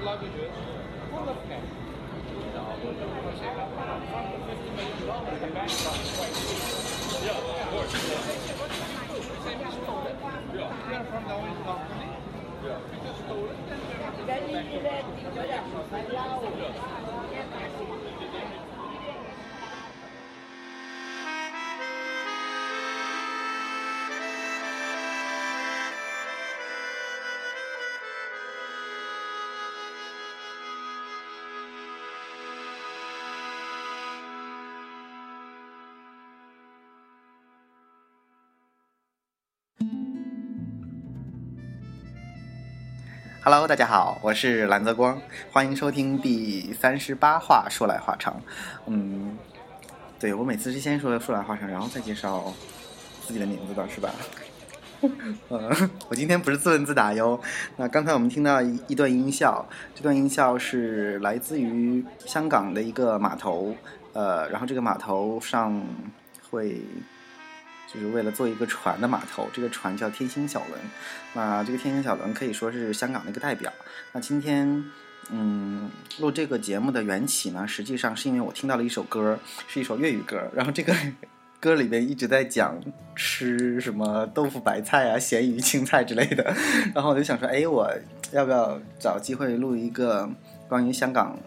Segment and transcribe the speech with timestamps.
[0.00, 0.52] luggages
[1.10, 1.68] full of cash.
[7.22, 7.92] Yeah, of course.
[10.54, 11.02] Yeah.
[11.04, 12.08] from the own company.
[12.64, 13.56] Ja, We just stole it.
[14.26, 15.80] Then we let it go.
[15.96, 16.40] Allow.
[43.48, 45.18] 喽，大家好，我是蓝泽光，
[45.50, 48.38] 欢迎收听第三十八话说来话长。
[48.86, 49.36] 嗯，
[50.18, 52.52] 对我每次是先说说来话长，然后再介绍
[53.26, 54.10] 自己的名字的，是吧？
[55.48, 57.40] 嗯， 我今天不是自问自答哟。
[57.76, 63.74] 那刚才我们听到一一段音效，这段音效是来自于香港的一个码头，
[64.12, 65.82] 呃，然后这个码头上
[66.50, 66.82] 会
[67.92, 70.80] 就是为了做一个船的码头，这个船叫天星小轮。
[71.34, 73.72] 那这个天星小轮可以说是香港的一个代表。
[74.12, 74.84] 那今天，
[75.30, 80.94] 嗯，录这个节目的缘起呢，实际上是因为我听到了一首歌，是一首粤语歌，然后这个
[81.58, 82.80] 歌里边一直在讲
[83.14, 86.54] 吃什么豆腐白菜啊、咸鱼青菜之类的，
[86.94, 87.90] 然后我就想说，哎，我
[88.32, 90.28] 要不要找机会录一个
[90.68, 91.38] 关于香港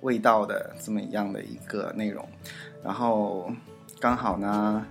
[0.00, 2.26] 味道的这么一样的一个内容？
[2.82, 3.52] 然后
[4.00, 4.84] 刚好呢，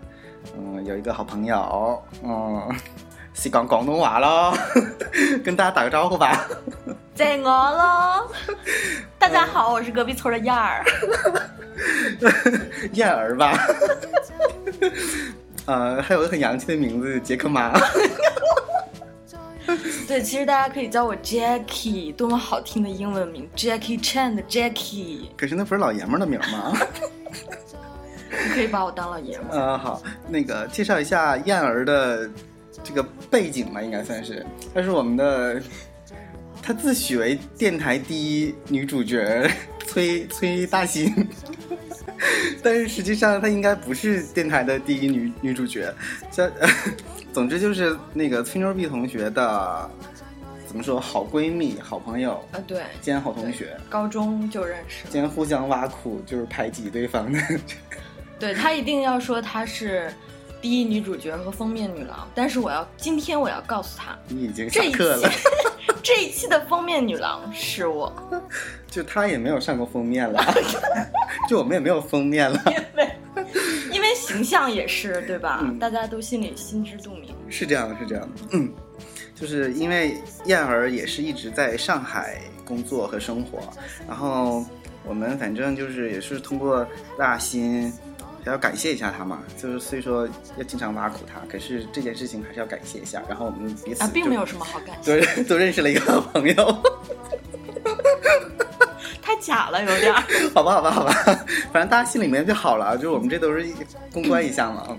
[0.57, 2.61] 嗯，有一个好朋友，嗯，
[3.33, 4.53] 是讲广东话咯，
[5.43, 6.47] 跟大家打个招呼吧。
[7.15, 8.31] 在我咯！
[9.19, 10.85] 大家好，我是隔壁村的燕儿。
[12.93, 13.57] 燕儿吧，
[15.65, 17.73] 呃，还有个很洋气的名字杰克马。
[20.07, 25.27] 对，其实大家可以叫我 Jackie，多么好听的英文名，Jackie Chan 的 Jackie。
[25.37, 26.73] 可是那不是老爷们儿的名儿吗？
[28.59, 29.57] 你可以把我当老爷们儿。
[29.57, 32.29] 呃，好，那个介绍一下燕儿的
[32.83, 35.61] 这个背景吧，应该算是，她是我们的，
[36.61, 39.49] 她自诩为电台第一女主角
[39.87, 41.13] 崔崔大新，
[42.61, 45.93] 但是实际上她应该不是电台的第一女女主角，
[46.29, 46.51] 这
[47.31, 49.89] 总之就是那个崔妞碧同学的
[50.67, 55.11] 怎么说好闺蜜、好朋友啊，对，兼好同学，高中就认识了。
[55.11, 57.39] 兼互相挖苦，就是排挤对方的。
[58.39, 60.11] 对她一定要说她是
[60.61, 65.29] 第一女主角和封面女郎，但是我要今天我要告诉她，你已经下这一期课了。
[66.01, 68.13] 这一期的封面女郎是我，
[68.87, 70.41] 就他也没有上过封面了，
[71.49, 73.11] 就我们也没有封面了，因为
[73.93, 75.59] 因为形象也是对吧？
[75.63, 77.35] 嗯大家都心里心知肚明。
[77.49, 78.71] 是这样的，是这样的，嗯，
[79.35, 83.59] 就是因为燕儿也是一直在上海工作和生活，
[84.07, 84.63] 然后
[85.05, 87.91] 我们反正就是也是通过大新。
[88.43, 90.27] 还要感谢一下他嘛，就是虽说
[90.57, 93.21] 要经常挖苦他，可是这件事情还是要感谢一下。
[93.27, 96.55] 然后我们彼此啊，并没有什么好感谢，都 都认识了一个好朋友。
[99.21, 100.23] 太假了，有点儿。
[100.55, 101.13] 好吧，好吧，好吧，
[101.71, 103.65] 反正大家心里面就好了，就是我们这都是
[104.11, 104.85] 公关一下嘛。
[104.89, 104.97] 嗯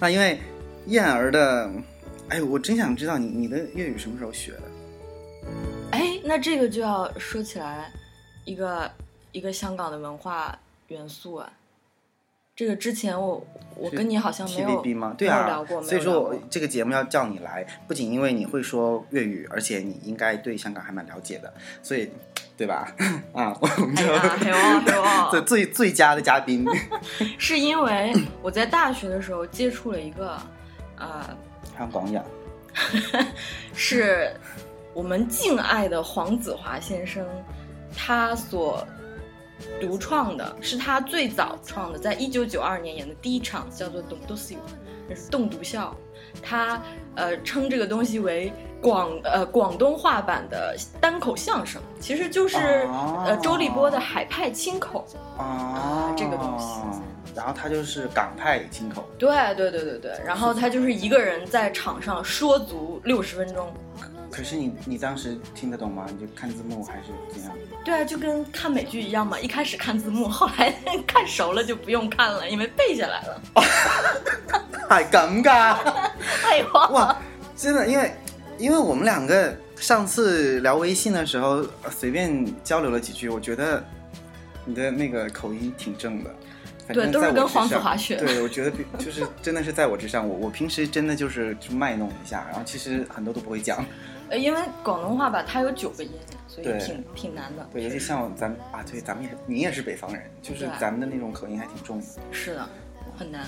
[0.00, 0.38] 那因为
[0.86, 1.68] 燕儿的，
[2.28, 4.62] 哎，我真想知道你你的粤语什么时候学的？
[5.90, 7.90] 哎，那这个就要说起来
[8.44, 8.88] 一个
[9.32, 11.52] 一个香港的文化元素啊。
[12.58, 13.46] 这个之前我
[13.76, 15.14] 我跟你好像没有 TVB 吗？
[15.16, 21.54] 对没有啊聊过，，没所以说我这个节目要叫你来，不仅因为你会说粤语，而且你应该对香港还蛮了解的，
[21.84, 22.10] 所以
[22.56, 22.92] 对吧？
[23.32, 26.66] 啊，我们就、哎呀， 嘿哦嘿最哦，最最佳的嘉宾，
[27.38, 30.36] 是因为我在大学的时候接触了一个，
[30.96, 31.30] 呃，
[31.78, 32.20] 香港人。
[33.72, 34.32] 是
[34.94, 37.24] 我们敬爱的黄子华先生，
[37.96, 38.84] 他所
[39.80, 44.54] 独创的，是他最早创的，在一九九二年演的第一场叫做《董都秀》，
[45.08, 45.94] 那是栋笃笑。
[46.42, 46.80] 他
[47.16, 52.56] 呃称这个东西为广呃广东话版的单口相声，其实就是、
[52.86, 55.06] 哦呃周立波的海派清口。
[55.36, 56.80] 啊这个东西
[57.34, 63.72] 然后他就是港派清口，对对对对对，然后他就是一个人在场上说足六十分钟。
[64.38, 66.06] 可是你你当时听得懂吗？
[66.08, 67.52] 你就看字幕还是怎样？
[67.84, 70.72] 对啊，就跟看美剧一样嘛，一开始看字幕，后来
[71.08, 73.42] 看熟了就不用看了，因为背下来了。
[74.88, 75.74] 係咁噶？
[76.44, 77.16] 废话，哇，
[77.56, 78.12] 真的，因为
[78.58, 83.84] 因为我们两个上次聊微信的时候呃随便交流了几句，我觉得
[84.64, 86.30] 你的那个口音挺正的。
[86.94, 90.26] 对都是跟在我之上皇子滑雪对，我觉得比就是真的是在我之上。
[90.26, 93.84] 我我平时真的就是就卖弄一下，然后其实很多都不会讲。
[94.30, 96.10] 呃，因为广东话吧，它有九个音，
[96.46, 97.66] 所以挺挺难的。
[97.72, 102.06] 对，尤其像咱啊，对，咱们也你也是北方人，就是咱们的那种口音还挺重的。
[102.30, 102.68] 是的，
[103.18, 103.46] 很难。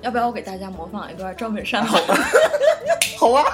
[0.00, 2.14] 要不要我给大家模仿一段赵本山好吧
[3.18, 3.44] 好啊？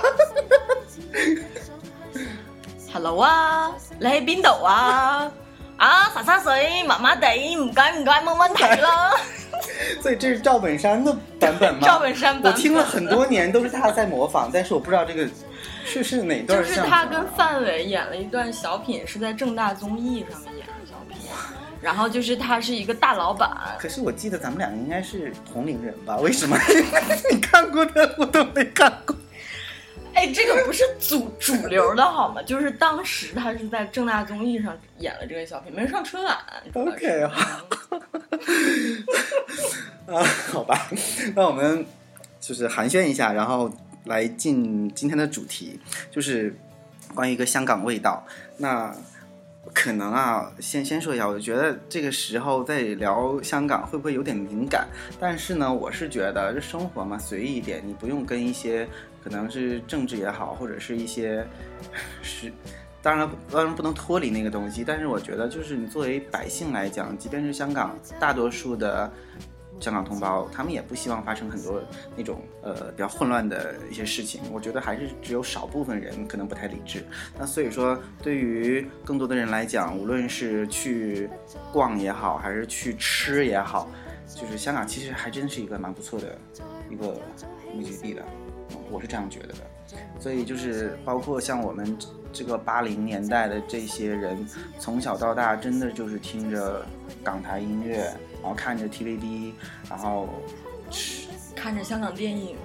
[2.92, 5.30] Hello 啊，你喺邊度啊？
[5.76, 9.12] 啊，十三歲，麻麻地，唔該唔該，冇問題啦。
[10.02, 11.80] 所以这是赵本山的版本吗？
[11.82, 15.28] 赵本山版本我听了很多年都是他在模仿，但是我不知道这个
[15.88, 21.16] 是是哪段就是他跟范伟演了一段小品，是在正大综艺上面演的小品。
[21.80, 26.16] 然后就是他是一个大老板，可是我记得咱们两个应该是同龄人吧？
[26.18, 26.58] 为什么
[27.30, 29.16] 你看过的我都没看过？
[30.12, 32.42] 哎，这个不是主主流的好吗？
[32.42, 36.36] 就是当时他是在正大综艺上演了这个小品，没上春晚。
[36.74, 37.32] OK， 啊
[40.08, 40.88] 啊，好吧，
[41.36, 41.86] 那我们
[42.40, 43.70] 就是寒暄一下，然后
[44.04, 45.78] 来进今天的主题，
[46.10, 46.54] 就是
[47.14, 48.26] 关于一个香港味道。
[48.56, 48.94] 那
[49.74, 54.88] 可能啊，先先说一下，我觉得这个时候在聊香港会不会有点敏感？
[55.20, 58.88] 但是呢，我是觉得这生活嘛，随意一点，你不用跟一些
[59.22, 61.46] 可能是政治也好，或者是一些
[62.22, 62.52] 是。
[63.00, 69.10] 当然，当然不能脱离那个东西，但是我觉得，就是你作为百姓来讲，即便是香港大多数的
[69.80, 71.82] 香港同胞，他们也不希望发生很多
[72.16, 74.40] 那种呃比较混乱的一些事情。
[74.52, 77.04] 我觉得还是只有少部分人可能不太理智。
[77.38, 81.28] 那所以说，对于更多的人来讲，无论是去
[81.72, 83.88] 逛也好，还是去吃也好，
[84.34, 86.36] 就是香港其实还真是一个蛮不错的
[86.90, 87.20] 一个
[87.72, 88.24] 目的地的，
[88.90, 89.98] 我是这样觉得的。
[90.20, 91.96] 所以就是包括像我们
[92.32, 94.46] 这个八零年代的这些人，
[94.78, 96.84] 从小到大真的就是听着
[97.24, 99.52] 港台音乐，然后看着 TVB，
[99.88, 100.28] 然后
[100.90, 102.56] 吃看着香港电影，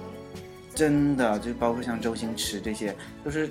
[0.74, 2.94] 真的就包括像周星驰这些，
[3.24, 3.50] 就是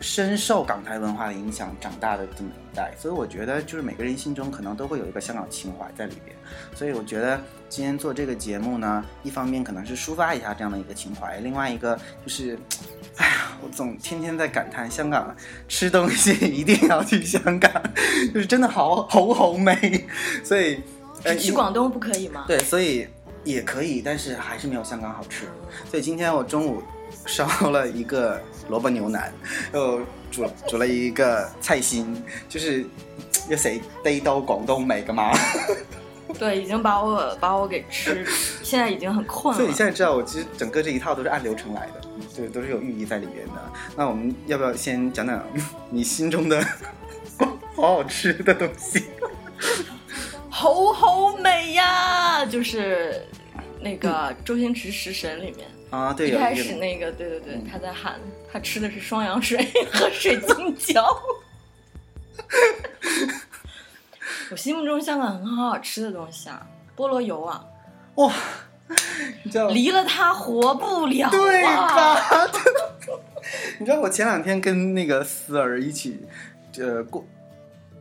[0.00, 6.36] 深受港台文化的影响长大的这么一代，所以我觉得就是每个人心中可能都会有一个香港情怀在里边。
[6.74, 12.58] 所以我觉得今天做这个节目呢，一方面可能是抒发一下这样的一个情怀，另外一个就是，
[13.16, 15.34] 哎呀，我总天天在感叹香港
[15.68, 17.70] 吃东西 一定要去香港，
[18.34, 20.06] 就是真的好好好美，
[20.44, 20.80] 所以。
[21.24, 22.44] 呃去广东不可以吗？
[22.46, 23.06] 对，所以
[23.44, 25.46] 也可以，但是还是没有香港好吃。
[25.90, 26.82] 所以今天我中午
[27.26, 29.32] 烧了一个萝卜牛腩，
[29.72, 32.84] 又煮煮了一个菜心，就是
[33.48, 35.32] 有谁逮到广东美个嘛？
[36.38, 38.24] 对，已经把我把我给吃，
[38.62, 39.74] 现在已经很困了所以你。
[39.74, 42.00] 现在知道，我其实整个这一套都是按流程来的，
[42.34, 43.52] 对，都是有寓意在里边的。
[43.96, 45.40] 那我们要不要先讲讲
[45.90, 46.64] 你心中的
[47.76, 49.04] 好好吃的东西？
[50.54, 52.44] 好好美呀！
[52.44, 53.24] 就是
[53.80, 58.20] 那个周星驰《食神》里面，啊，对，一开始那个，对对对嗯，他在喊
[58.52, 61.02] 他吃的是双氧水 和水晶胶。
[64.50, 67.64] 我心目中香港很好吃的东西啊，菠萝油啊，
[68.16, 68.30] 哇，
[69.44, 72.20] 你知道离了它活不了、啊，对吧？
[73.80, 76.20] 你知道我前两天跟那个思儿一起，
[76.78, 77.24] 呃，过，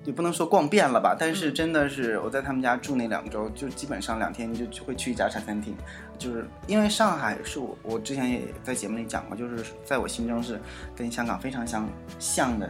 [0.04, 5.76] 也不能说逛遍了吧，但是真的是我在他们家住那两周，就基本上两天就就会去一家茶餐厅，
[6.18, 10.60] 就是因为上海是我我之前也在节目里讲过，就是在我心中是
[10.96, 11.88] 跟香港非常相
[12.20, 12.70] 像的。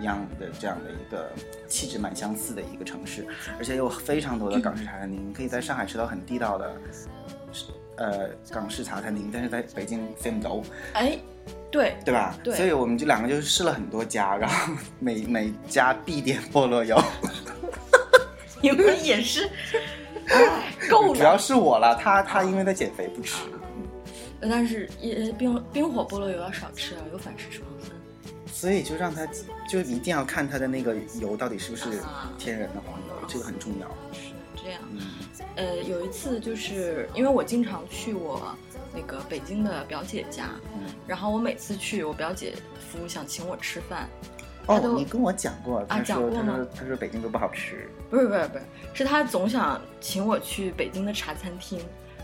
[0.00, 1.28] 一样的这样的一个
[1.66, 3.26] 气质蛮相似的一个城市，
[3.58, 6.76] 而且有非常多的港式茶餐厅，你可以在上海吃到很地道的，
[7.96, 10.62] 呃，港式茶餐厅，但是在北京 same 都，
[10.92, 11.18] 哎，
[11.70, 12.34] 对，对吧？
[12.42, 16.98] 对所以我们就两个就试了很多家， 然后每每家必点菠萝油，
[18.62, 19.48] 你们也是，
[20.28, 21.36] 哎，够主要。
[21.36, 23.36] 是我了，他他因为在减肥不吃，
[24.40, 27.96] 但是也冰冰火菠萝油要少吃啊，有反式脂肪酸。
[28.46, 29.24] 所以就让他
[29.70, 33.86] 就一定要看他的那个油到底是不是啊天然的黄油，这个很重要。
[34.12, 34.80] 是这样。
[34.92, 35.00] 嗯
[35.54, 38.56] 呃，有一次就是因为我经常去我
[38.94, 40.92] 那个北京的表姐家，嗯。
[41.06, 44.08] 然后我每次去，我表姐夫想请我吃饭，
[44.66, 48.64] 他哦，都你跟我讲过，他说他讲过吗说他说北京都不好吃，不是不是不是，
[48.94, 51.80] 是他总想请我去北京的茶餐厅，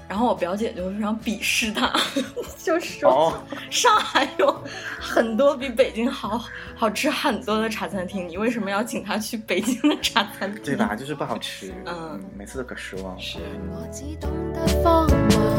[0.08, 1.90] 然后我表姐就非常鄙视他，
[2.62, 4.62] 就说哦，上海有
[5.00, 6.38] 很多比北京好
[6.76, 10.64] 好吃很多的茶餐厅，你为什么要请他去北京的茶餐厅？
[10.64, 10.94] 对吧？
[10.94, 13.18] 就是不好吃，嗯每次都可失望。
[13.18, 13.38] 是。
[13.70, 15.53] 我只懂得荒謬，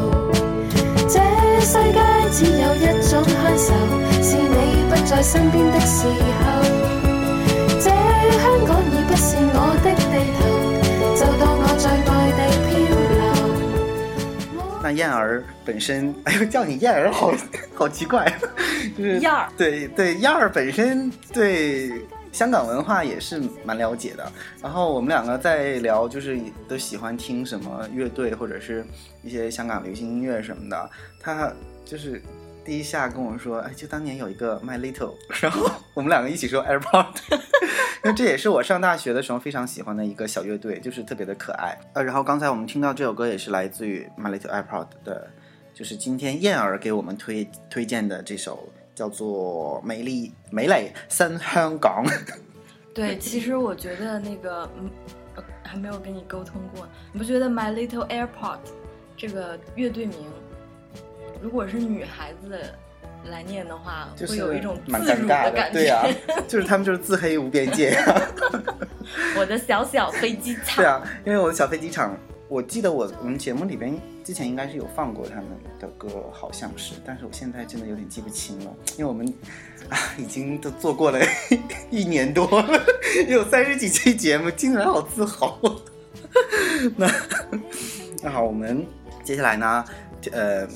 [1.15, 1.19] 這
[1.61, 1.99] 世界
[2.31, 3.67] 只有一種享受，
[4.21, 4.57] 是你
[4.89, 6.43] 不在身邊的時候。
[7.79, 10.37] 這香港已不是我的地頭，
[11.15, 12.69] 就當我在外地漂
[13.15, 13.23] 流。
[14.83, 17.31] 那燕儿本身， 哎呦，叫你燕儿好
[17.73, 18.31] 好奇怪，
[18.97, 21.89] 就是燕儿对对，燕儿本身对
[22.35, 24.29] 香港文化也是蛮了解的。
[24.61, 26.37] 然后我们两个在聊，就是
[26.67, 28.85] 都喜欢听什么乐队或者是
[29.23, 30.89] 一些香港流行音乐什么的。
[31.17, 31.49] 他
[31.85, 32.21] 就是
[32.65, 37.07] 第一下跟我说，哎，就当年有一个 My Little， 然后我们两个一起说 AirPod。
[38.03, 41.79] 因为这也是我上大学的时候非常喜欢的一个小乐队，就是特别的可爱。
[41.93, 45.27] 呃，然后刚才我们听到这首歌也是来自于 My Little AirPod 的，
[45.73, 52.03] 就是今天燕儿给我们推推荐的这首叫做《美丽美丽新香港》。
[52.93, 54.89] 对，其实我觉得那个，嗯，
[55.35, 58.59] 呃还没有跟你沟通过，你不觉得 My Little Airport
[59.17, 60.17] 这个乐队名，
[61.41, 62.73] 如果是女孩子
[63.25, 65.73] 来念的话，就是会有一种蛮自辱尴尬感觉。
[65.73, 66.07] 对呀、
[66.47, 67.97] 就是他们就是自黑无边界。
[69.37, 70.77] 我的小小飞机场。
[70.77, 75.45] 对啊，因为我的小飞机场，我记得我我们节目里边之前应该是有放过他们
[75.79, 79.27] 的歌，好像是，但是我现在真的有点记不清了，因为我们
[79.89, 81.19] 啊已经都做过了
[81.89, 82.85] 一年多了，
[83.27, 85.59] 有三十几期节目，听起来好自豪。
[86.95, 87.09] 那
[88.21, 88.85] 那好，我们
[89.23, 89.85] 接下来呢，
[90.31, 90.67] 呃，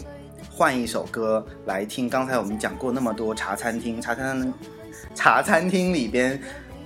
[0.50, 2.10] 换一首歌来听。
[2.10, 4.54] 刚才我们讲过那么多茶餐厅，茶餐
[5.14, 6.42] 茶餐厅里边，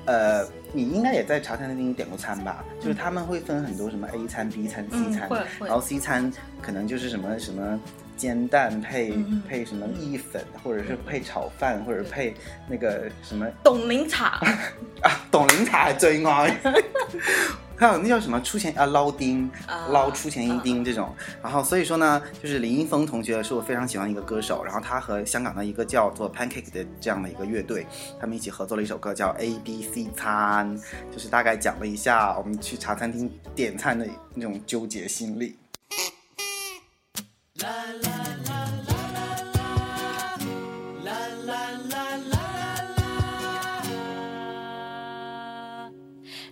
[0.05, 2.65] 呃，你应该也在茶餐厅点过餐吧？
[2.81, 7.79] 就是他们会分很多什么 A 餐、B 餐、C 嗯餐，然后 C 餐可能就是什么什么
[8.17, 12.33] 煎蛋配、嗯配什么意粉，或者是配炒饭，或者配
[12.67, 14.39] 那个什么董林茶，
[15.01, 16.57] 啊，董林茶係最愛。
[17.83, 27.85] 还有那叫什么出钱啊捞丁啊捞出钱一丁这种，然后所以说呢，就是林一峰同学是我非常喜欢的一个歌手，然后他和香港的一个叫做 Pancake 的这样的一个乐队，
[28.21, 30.79] 他们一起合作了一首歌叫 A B C 餐，
[31.11, 35.57] 就是大概讲了一下我们去茶餐厅点餐的那种纠结心理。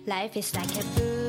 [0.04, 1.21] Life is like a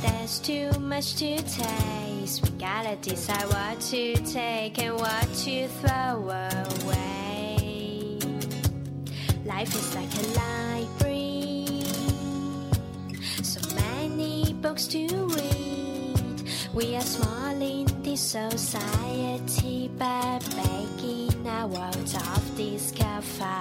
[0.00, 2.42] There's too much to taste.
[2.42, 6.30] We gotta decide what to take and what to throw
[6.84, 8.18] away.
[9.44, 11.84] Life is like a library.
[13.42, 16.42] So many books to read.
[16.72, 23.59] We are small in this society, but making in a world of discovery.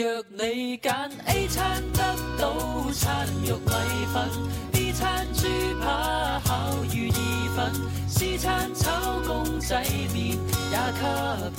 [0.00, 2.56] 若你揀 A 餐得到
[2.90, 3.70] 餐肉米
[4.10, 4.30] 粉
[4.72, 7.70] ，B 餐豬扒烤鱼意粉
[8.08, 10.38] ，C 餐炒公仔麵
[10.70, 11.02] 也吸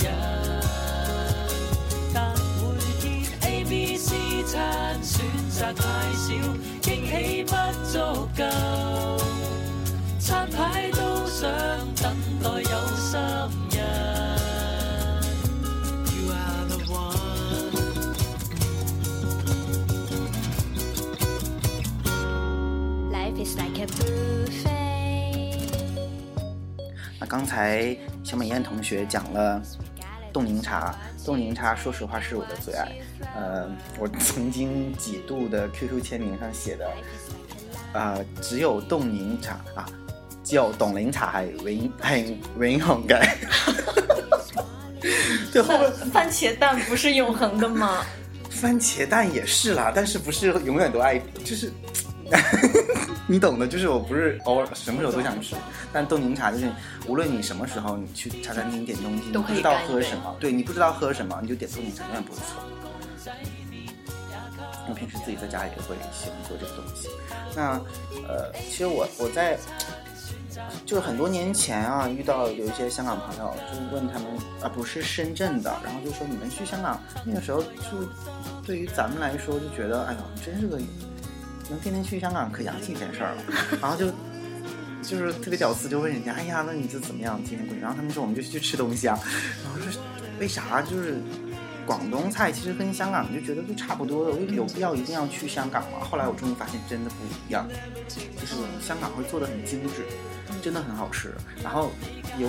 [0.05, 0.10] 引。
[2.12, 2.65] 但每
[3.00, 4.15] 天 A、B、C
[4.48, 5.21] 餐選
[5.51, 5.83] 擇太
[6.15, 6.33] 少，
[6.81, 7.53] 惊喜不
[7.91, 8.00] 足
[8.36, 9.21] 夠，
[10.19, 11.48] 餐牌都想
[11.93, 13.19] 等待有心
[23.41, 25.57] Life is like a buffet.
[27.19, 29.60] 那刚才小美艳同学讲了
[30.31, 30.95] 冻柠茶，
[31.25, 32.91] 冻柠茶说实话是我的最爱。
[33.36, 33.67] 呃，
[33.98, 36.88] 我曾经几度的 QQ 签名上写的，
[37.93, 39.89] 呃，只有冻柠茶啊，
[40.43, 43.27] 只有凍檸茶係永係永恆嘅。
[45.51, 48.05] 对，后面番茄蛋不是永恒的吗？
[48.51, 51.71] 番茄蛋也是啦，但是不是永远都爱，就是
[53.27, 55.55] 你懂的，就是我不是偶尔什么时候都想吃，
[55.93, 56.69] 但冻柠茶就是
[57.07, 62.61] 无论你什么时候你去茶餐厅点东西，你不知道喝什么，对你不知道喝什么，你就点冻柠茶永远不会错。
[64.89, 67.07] 我平时自己在家也会喜欢做这个东西。
[67.55, 67.79] 那
[68.27, 69.57] 呃，其实我我在
[70.85, 74.27] 就是很多年前啊，遇到有一些香港朋友，就问他们
[74.61, 77.69] 啊，不是深圳的，然后就说你们去香港那个时候，就
[78.65, 80.77] 对于咱们来说就觉得，哎呦，真是个
[81.71, 83.43] 能天天去香港可洋气一件事儿了，
[83.81, 84.11] 然后就。
[85.03, 87.43] 就是特别屌丝，就问人家，哎呀，那你这怎么样？
[87.43, 87.81] 天天过去？
[87.81, 89.19] 然后他们说我们就去吃东西啊，
[89.63, 89.99] 然后说
[90.39, 90.79] 为啥？
[90.83, 91.17] 就是
[91.87, 95.97] 广东菜其实跟香港就觉得都差不多的，我有必要一定要去香港吗？
[96.07, 97.67] 后来我终于发现真的不一样，
[98.07, 100.05] 就是香港会做的很精致，
[100.61, 101.33] 真的很好吃。
[101.63, 101.91] 然后
[102.37, 102.47] 由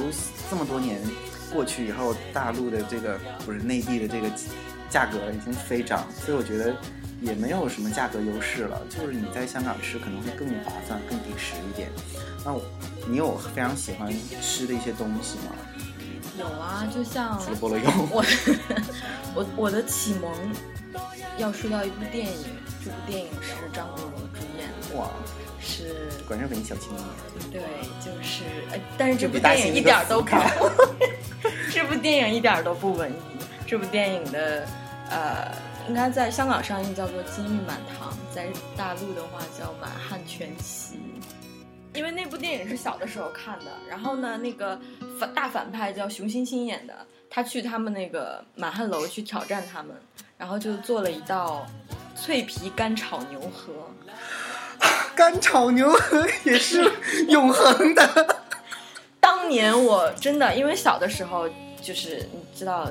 [0.50, 1.00] 这么多年
[1.50, 4.30] 过去以后，大陆的这个不是内地的这个
[4.90, 6.76] 价格已经飞涨，所以我觉得
[7.22, 11.88] 也没有什么价格优势了，就是你在香港吃可能会更划算、更抵食一点。
[12.44, 12.62] 那我
[13.08, 15.54] 你有非常喜欢吃的一些东西吗？
[16.38, 18.24] 有啊，就像除了菠萝油，我
[19.36, 20.32] 我我的启蒙
[21.38, 22.44] 要说到一部电影，
[22.84, 25.10] 这部电影是张国荣主演的，哇，
[25.60, 27.04] 是果然是文艺小青年。
[27.52, 27.60] 对，
[28.00, 30.34] 就是，呃，但是 这部电影一点都不，
[31.70, 33.14] 这部电影一点都不文艺。
[33.66, 34.66] 这部电影的，
[35.10, 35.52] 呃，
[35.88, 38.46] 应该在香港上映叫做《金玉满堂》，在
[38.76, 40.94] 大陆的话叫《满汉全席》。
[41.94, 44.80] 因为那部电影是小的时候看的，然后呢，那个
[45.18, 46.94] 反大反派叫熊欣欣演的，
[47.28, 49.94] 他去他们那个满汉楼去挑战他们，
[50.38, 51.66] 然后就做了一道
[52.14, 53.72] 脆皮干炒牛河。
[55.14, 56.90] 干炒牛河也是
[57.28, 58.36] 永恒的。
[59.20, 61.46] 当年我真的因为小的时候
[61.82, 62.88] 就是你知道。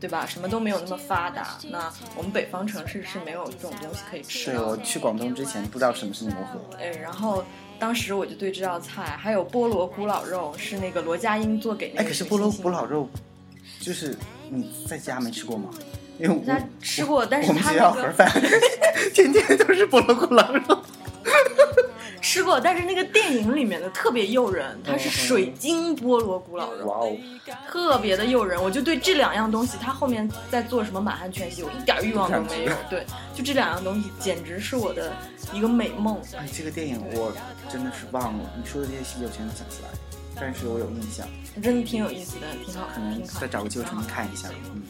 [0.00, 0.24] 对吧？
[0.26, 4.66] 什么都没有那么发达，那我们北方城市是没有这种东西可以吃对的。
[4.66, 7.44] 我去广东之前不知道什么是牛河，哎，然后
[7.78, 12.08] 当时我就对这道菜，还有菠萝咕老肉，是那个罗家英做给那哎，个。
[12.08, 13.08] 可是菠萝咕老，肉，
[13.80, 14.16] 就是
[14.48, 15.68] 你在家没吃过吗？
[16.18, 18.30] 因为我家吃过，但是我们学校盒饭
[19.14, 20.82] 天天都是菠萝咕老肉。
[22.20, 27.16] 吃过，但是那个电影里面的特别诱人，它是嗯水晶菠萝咕老肉，哇哦，
[27.66, 28.62] 特别的诱人。
[28.62, 32.72] 我就对这两样东西，它后面在做什么满汉全席，我一点欲望都没有。
[32.88, 35.12] 对，就这两样东西，简直是我的
[35.52, 36.20] 一个美梦。
[36.36, 37.32] 哎，这个电影我
[37.68, 39.88] 真的是忘了，你说的这些细节我全都想起来，
[40.40, 41.26] 但是我有印象，
[41.62, 43.46] 真的挺有意思的，挺好，可能再。
[43.46, 44.48] 找个机会重新看一下。
[44.72, 44.82] 嗯，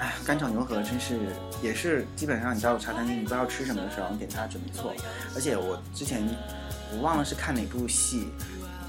[0.00, 1.18] 哎，干炒牛河真是
[1.62, 4.92] 也是基本上你到茶餐厅你不知道吃什么的时候，你点它准没错。
[5.34, 6.20] 而且我之前
[6.92, 8.26] 我忘了是看哪部戏，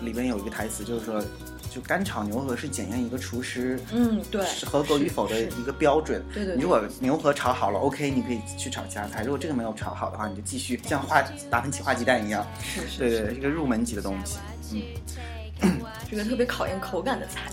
[0.02, 1.24] 里边有一个台词就是说，
[1.70, 6.24] 就干炒牛河是检验一个厨师嗯，对，是合格与否的一个标准。
[6.34, 9.22] 对对对如果牛河炒好了，OK，你可以去炒其他菜。
[9.24, 12.46] 如果这个没有炒好的话，你就继续像画达芬奇画鸡蛋一样。
[12.60, 14.40] 是是对对，一个入门级的东西，
[14.74, 14.82] 嗯，
[16.10, 17.52] 这个特别考验口感的菜。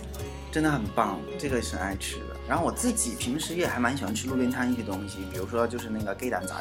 [0.53, 2.37] 真的很棒，这个是爱吃的。
[2.49, 6.55] 然后我自己平时也还蛮喜欢吃路边摊一些东西，比如说就是那个鸡蛋仔，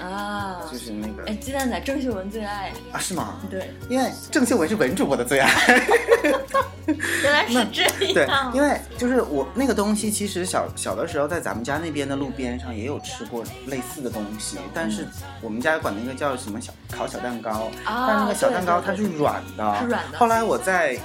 [0.00, 2.72] 啊，就是那个哎，鸡蛋仔郑秀文最爱。
[2.92, 3.36] 啊是吗？
[3.50, 5.50] 对，因为郑秀文是文主播的最爱。
[6.86, 15.06] 原来是这样对样。，因为就是我那个东西，其实小小的时候在咱们家那边的路边上也有吃过类似的东西，但是
[15.42, 20.98] 我们家管那个叫什么小烤小蛋糕，啊但那个小蛋糕它是软的，是软的后来我在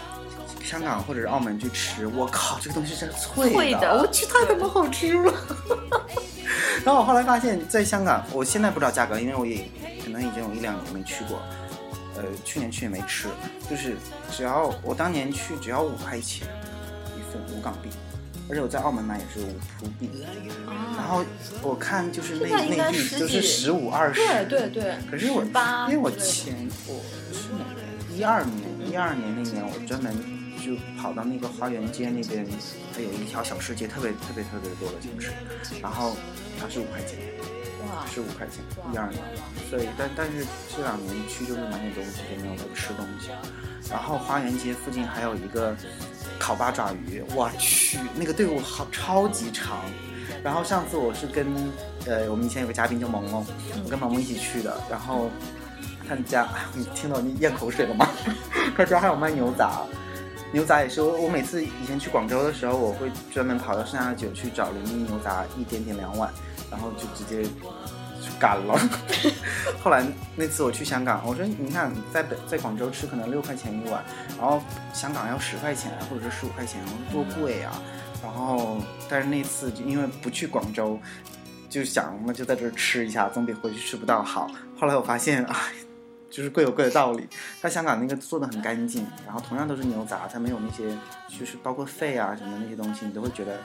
[0.63, 5.33] 香港或者是澳门去吃，我靠，这个东西真是脆的，脆的我去太他妈好吃了。
[6.85, 9.69] 然后我后来发现，在香港，我现在不知道价格，因为我也
[10.03, 11.41] 可能已经有一两年没去过。
[12.15, 13.27] 呃，去年去也没吃，
[13.67, 13.95] 就是
[14.29, 16.47] 只要我当年去只要五块钱
[17.17, 17.89] 一份五港币，
[18.47, 20.23] 而且我在澳门买也是五葡币，
[20.95, 21.25] 然后
[21.63, 25.43] 我看就是内内地就是十五二十，对对对，可是我
[25.89, 26.53] 因为我前
[26.85, 27.01] 我
[27.33, 28.19] 是哪年？
[28.19, 30.15] 一二年，一二年那年我专门
[30.63, 32.47] 就跑到那个花园街那边，
[32.93, 35.31] 它有一条小吃街，特别特别特别多的小吃，
[35.81, 36.15] 然后
[36.57, 37.19] 它是五块钱，
[37.81, 39.21] 哇，十五块钱，一二年，
[39.69, 43.29] 所以但但是这两年去就是买点东西，就没有在吃东西。
[43.91, 45.75] 然后花园街附近还有一个
[46.39, 49.81] 烤八爪鱼，我去，那个队伍好超级长。
[50.41, 51.45] 然后上次我是跟
[52.05, 53.45] 呃我们以前有个嘉宾叫萌萌，
[53.83, 55.29] 我跟萌萌一起去的，然后
[56.07, 58.07] 他们家，哎 你听到你咽口水了吗？
[58.77, 59.81] 他家还有卖牛杂。
[60.53, 66.31] 牛杂也是我，我每次以前去广州的时候，我会专门跑到上下九去找零零牛杂，一点点两碗，
[66.69, 68.79] 然后就直接就干了。
[69.81, 74.03] 后来那次我去香港，我说你看在北在广州吃可能六块钱一碗，
[74.37, 74.61] 然后
[74.93, 76.79] 香港要十块钱或者是十五块钱，
[77.11, 77.81] 多贵啊。
[78.21, 78.77] 然后
[79.09, 80.99] 但是那次就因为不去广州，
[81.67, 84.47] 就想那就在这儿吃一下，总比回去吃不到好。
[84.79, 85.55] 后来我发现，哎。
[86.33, 87.27] 就是贵有贵的道理，
[87.61, 93.59] 它香港那个做的很干净，然后同样都是牛杂，它没有那些就是包括肺啊什么那些东西，你都会觉得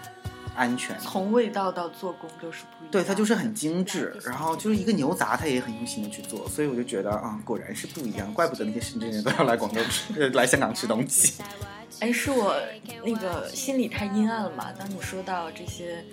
[0.55, 0.95] 安全。
[0.99, 2.91] 从味道到做工都是不一样。
[2.91, 11.43] 对，它就是很精致，然后就是一个牛杂，它也很用心的去做，所以我就觉得啊、果然是不一样，怪不得那些深圳人都要来广州吃， 呃来香港吃东西。
[12.01, 12.55] 哎，是我
[13.03, 14.67] 那个心里太阴暗了嘛？
[14.79, 16.05] 当你说到这些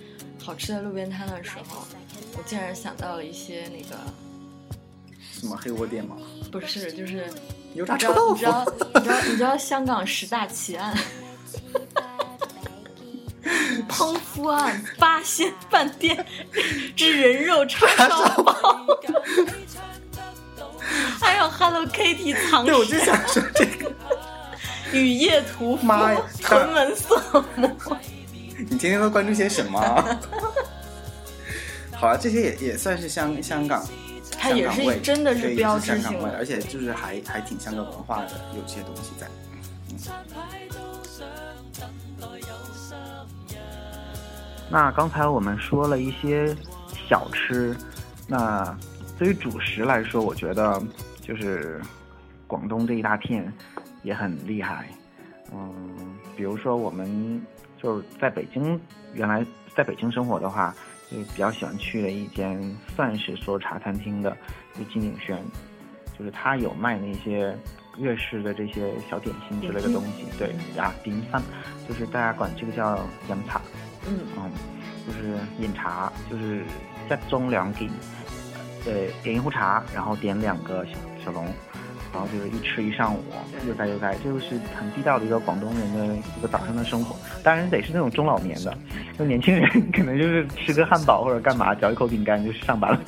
[0.42, 1.86] 好吃的路边摊的时候，
[2.36, 3.96] 我竟然想到了一些那个，
[5.40, 6.16] 什么黑窝店吗？
[6.50, 7.26] 不是，就是
[7.74, 8.46] 油炸你知道臭豆腐你知。
[8.46, 10.96] 道你知道你知道香港十大奇案
[13.88, 16.24] 烹夫案、八仙饭店
[16.96, 18.86] 之人肉叉烧包，
[21.20, 23.92] 还有 Hello Kitty 藏对，我就、想说这个，
[24.92, 27.70] 雨夜屠夫妈呀、屯门色魔。
[28.58, 30.18] 你天天都关注些什么啊？
[31.92, 33.86] 好啊，这些也也算是香香港，
[34.38, 39.26] 它也是真的是标志性的而且就是还还挺像个文化的，有些东西在。
[44.68, 46.54] 那刚才我们说了一些
[47.08, 47.74] 小吃，
[48.26, 48.76] 那
[49.18, 50.82] 对于主食来说，我觉得
[51.22, 51.80] 就是
[52.46, 53.52] 广东这一大片
[54.02, 54.88] 也很厉害。
[55.52, 55.70] 嗯，
[56.36, 57.40] 比如说我们
[57.80, 58.78] 就是在北京，
[59.14, 59.46] 原来
[59.76, 60.74] 在北京生活的话，
[61.10, 64.36] 就比较喜欢去的一间算是说茶餐厅的，
[64.76, 65.38] 就金鼎轩，
[66.18, 67.56] 就是他有卖那些
[67.96, 70.24] 粤式的这些小点心之类的东西。
[70.38, 71.42] 对呀，点饭，
[71.88, 72.96] 就是大家管这个叫
[73.28, 73.60] 饮茶。
[74.08, 74.50] 嗯嗯，
[75.06, 76.64] 就是饮茶，就是
[77.08, 77.88] 一盅两件，
[78.84, 78.92] 呃，
[79.22, 80.92] 点一壶茶，然后点两个小
[81.24, 81.46] 小笼，
[82.16, 83.18] 然后就是一吃一上午，
[83.68, 87.14] 悠哉悠哉，这就是很地道的一个广东人的一个早上的生活。
[87.42, 88.76] 当然得是那种中老年的，
[89.18, 93.00] 就年轻人 可能就是吃个汉堡或者干嘛，嚼一口饼干就上班了。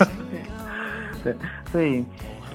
[1.25, 1.35] 对，
[1.73, 2.05] 所以。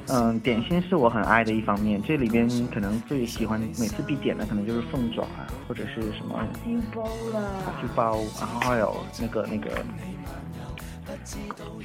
[0.09, 2.03] 嗯，点心是我很爱的一方面。
[2.03, 9.71] 这里边可能最喜欢每次必点的，可能就是凤爪啊，或者是什么鸡包了，鸡包，然后还有那个那个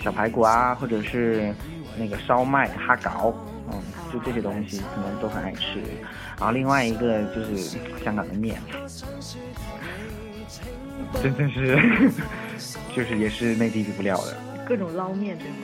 [0.02, 1.54] 小排骨啊，或者是
[1.96, 3.33] 那个烧麦哈搞，
[3.70, 3.81] 嗯，
[4.12, 5.81] 就这些东西可能都很爱吃。
[6.38, 7.57] 然后另外一个就是
[8.05, 8.61] 香港的面，
[11.23, 12.11] 真的是，
[12.94, 14.37] 就是也是内地比不了的。
[14.66, 15.57] 各种捞面对吗？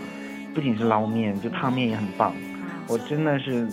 [0.55, 2.35] 不仅是捞面，就汤面也很棒。
[2.87, 3.69] 我真的是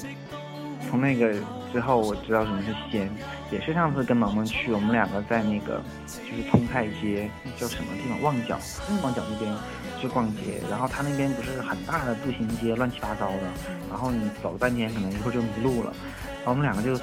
[0.90, 1.34] 从那个
[1.72, 3.10] 之后，我知道什么是鲜。
[3.52, 8.22] 也是上次跟萌萌去，我们两个在那个就是通泰街，叫什么地方？
[8.22, 8.58] 旺角，
[9.04, 9.56] 旺角那边
[10.00, 10.62] 去逛街。
[10.70, 13.44] 然后他那边不是很大的步行街，乱七八糟的。
[13.90, 15.94] 然后你走了半天，可能一会儿就迷路了。
[16.38, 16.96] 然后我们两个就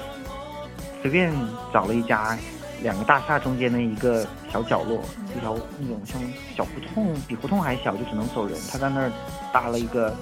[1.01, 1.33] 随便
[1.71, 2.37] 找了一家。
[2.81, 5.03] 两个大厦中间的一个小角落，
[5.35, 6.17] 一条那种像
[6.55, 8.57] 小胡同，比胡同还小，就只能走人。
[8.71, 9.11] 他在那儿
[9.51, 10.15] 搭了一个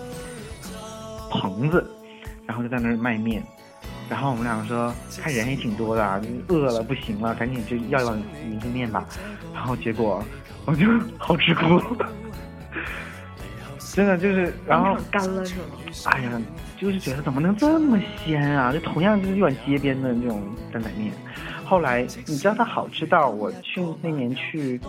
[1.29, 1.87] 棚子，
[2.47, 3.43] 然后就在那儿卖面。
[4.09, 9.05] 然后我们两个说，看人也挺多的啊，饿了不行了，赶紧就要一碗云吞面吧。
[9.53, 10.23] 然后结果
[10.65, 10.85] 我就
[11.17, 11.81] 好吃哭，
[13.93, 15.61] 真的就是，然后干了是吗？
[16.05, 16.41] 哎呀，
[16.79, 18.71] 就是觉得怎么能这么鲜啊？
[18.71, 20.41] 就同样就是一碗街边的那种
[20.71, 21.11] 担仔面。
[21.65, 24.79] 后来你知道它好吃到我去那年去，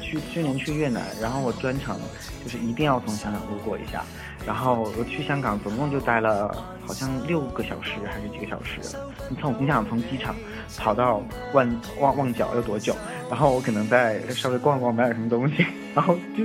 [0.00, 1.98] 去去年去越南，然后我专程
[2.44, 4.04] 就是一定要从香港路过一下，
[4.46, 6.48] 然后我去香港总共就待了
[6.86, 8.96] 好像六个小时还是几个小时，
[9.28, 10.34] 你从你想从机场
[10.78, 12.94] 跑到旺旺旺角要多久？
[13.30, 16.44] 然后我可能再稍微逛逛买点什么东西， 然后就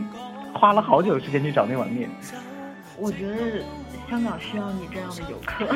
[0.53, 2.09] 花了好久时间去找那碗面。
[2.97, 3.63] 我觉得。
[4.09, 5.67] 香港需要你这样的游客，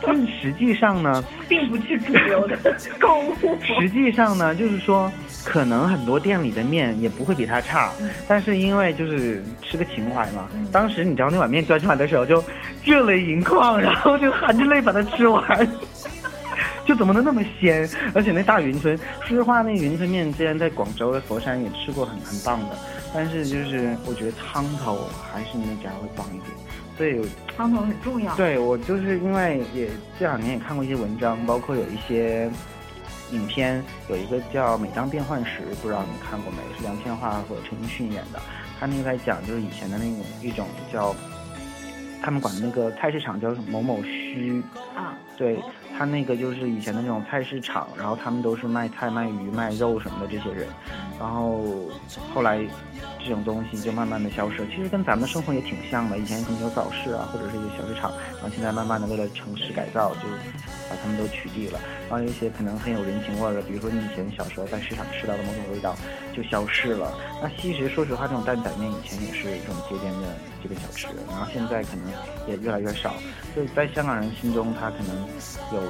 [0.00, 2.56] 但实际上呢， 并不去主流的
[2.98, 3.34] 购物。
[3.78, 5.12] 实际上呢，就是说，
[5.48, 7.90] 可能很多店里的面也不会比它差，
[8.28, 10.46] 但是因为就是吃个情怀嘛。
[10.70, 12.44] 当时你知道那碗面端出来的时候，就
[12.84, 15.66] 热泪盈眶，然后就含着泪把它吃完，
[16.84, 17.88] 就怎么能那么鲜？
[18.14, 22.76] 而且那大云吞，说实话，那云吞面之前在广州的佛山也吃过，很很棒的。
[23.14, 26.50] 但是就是我觉得汤头还是那家会棒一点。
[26.98, 28.34] 所以，汤头很重要。
[28.34, 32.50] 对我就是因为也这两年也看过一些文章，包括有一些
[33.32, 36.58] 影片，有一个叫《每当变幻时》，不知道你看过没？
[36.78, 38.40] 是杨千嬅和陈奕迅演的。
[38.80, 41.14] 他那个在讲就是以前的那种一种叫，
[42.22, 44.62] 他们管那个菜市场叫某某墟
[44.94, 45.18] 啊。
[45.36, 45.56] 对
[45.98, 50.68] 他那个就是以前的那种菜市场，然后他们都是卖菜、卖鱼、卖肉什么的这些人，
[51.18, 51.64] 然后
[52.32, 52.64] 后来。
[53.20, 56.16] 这种东西就慢慢的消失，其实跟咱们的生活也挺像的。
[56.16, 60.20] 以前可能有早市啊，或者是一些小市场，然后现在慢慢的为了城市改造，就
[60.88, 61.78] 把他们都取缔了。
[62.08, 65.94] 然后一些可能很有人情味的，比如说你以前小时候在市场吃到的某种味道，
[66.34, 67.12] 就消失了。
[67.42, 70.28] 那其实说实话，这种担仔面以前也是一种街边的
[70.62, 72.12] 这个小吃，然后现在可能
[72.48, 73.14] 也越来越少。
[73.54, 75.16] 所以在香港人心中，他可能
[75.72, 75.80] 有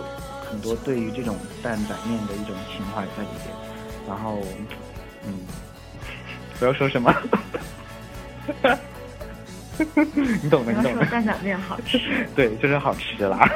[0.50, 3.54] 很多对于这种蛋仔面的一种情怀在里边。
[4.06, 4.40] 然后，
[5.26, 5.34] 嗯。
[6.58, 7.14] 不要说什么，
[10.42, 11.06] 你懂的，你懂的。
[11.06, 12.00] 蛋仔面好吃。
[12.34, 13.48] 对，就是好吃啦。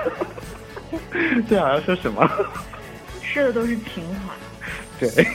[1.48, 2.30] 最好要说什么？
[3.20, 4.32] 吃的都是情怀。
[5.00, 5.26] 对。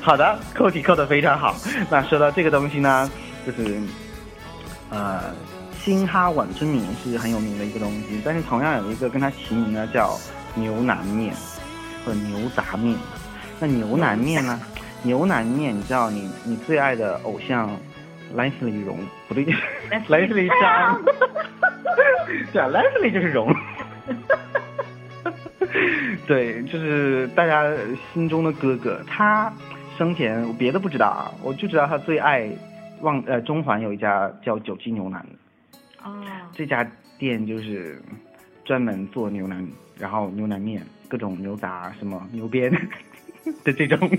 [0.00, 1.54] 好的，扣题扣的非常好。
[1.90, 3.10] 那说到这个东西呢，
[3.46, 3.78] 就是
[4.94, 5.34] 呃，
[5.80, 10.16] 新哈碗春米是很有名的一个东西，但是同样有一个跟它齐名的叫
[10.54, 11.34] 牛腩面
[12.04, 12.96] 或者牛杂面。
[13.58, 14.60] 那牛腩面呢？
[15.02, 17.68] 牛腩面，你知道你你最爱的偶像
[18.34, 19.44] ，Leslie 荣不对
[20.08, 21.02] ，Leslie 张，
[22.52, 23.54] 对啊，Leslie 就是荣，
[26.26, 27.70] 对，就是大家
[28.14, 28.98] 心中的哥哥。
[29.06, 29.52] 他
[29.98, 32.48] 生前我别的不知道啊，我就知道他最爱
[33.04, 35.24] 望呃中环有一家叫九记牛腩，
[36.02, 36.84] 哦，这家
[37.18, 38.02] 店就是
[38.64, 39.64] 专门做牛腩，
[39.96, 42.72] 然后牛腩面，各种牛杂什么牛鞭
[43.62, 44.10] 的这种。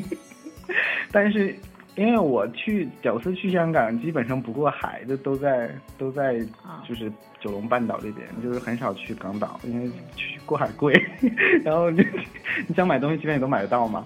[1.12, 1.56] 但是
[1.96, 10.94] 因为我去屌丝去香港，基本上不过海，就都在都在啊就是九龙半岛这边，就是很少去港岛，因为去过海贵，
[11.64, 12.04] 然后就
[12.68, 14.06] 你想买东西基本也都买得到嘛，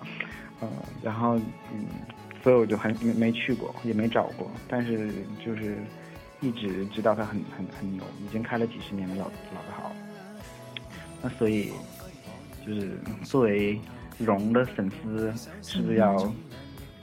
[0.62, 0.70] 嗯，
[1.02, 1.36] 然后
[1.74, 1.86] 嗯，
[2.44, 5.12] 所以我就很没没去过，也没找过，但是
[5.46, 5.78] 就是
[6.42, 9.92] 一直知道它很很很牛，已经开了几十年的老老字号，
[11.22, 11.72] 那所以
[12.66, 13.80] 就是作为
[14.18, 16.34] 荣的粉丝，是不是要？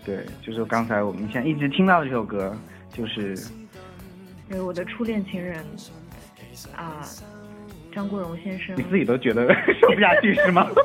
[0.05, 2.57] 对，就是刚才我们现在一直听到的这首歌，
[2.93, 3.37] 就是
[4.51, 5.65] 呃，我的初恋情人
[6.77, 7.05] 啊，
[7.93, 10.69] 张国荣先生你，自己都觉得 说不下去是吗？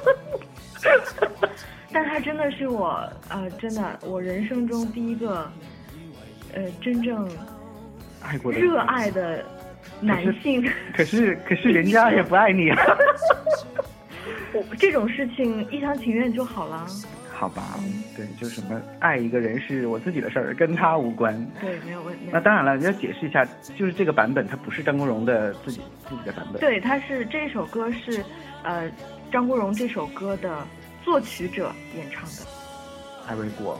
[1.93, 5.51] 但他真的是我呃，真的我人生中第一个
[6.53, 7.29] 呃真正
[8.21, 9.43] 爱过的热爱的
[9.99, 10.67] 男性。
[10.95, 12.77] 可是可是人家也不爱你啊。
[14.53, 16.85] 我这种事情一厢情愿就好了。
[17.33, 17.79] 好吧，
[18.15, 21.33] 对，就是什么爱一个人是我自己的事儿，跟他无关。
[21.59, 22.25] 对，没有问题。
[22.31, 23.43] 那当然了，要解释一下，
[23.75, 26.61] 就是这个版本它不是张国荣的自己自己的版本。
[26.61, 28.23] 对，他是这首歌是
[28.61, 28.91] 呃
[29.31, 30.63] 张国荣这首歌的
[31.03, 32.45] 作曲者演唱的。
[33.27, 33.79] 艾瑞国，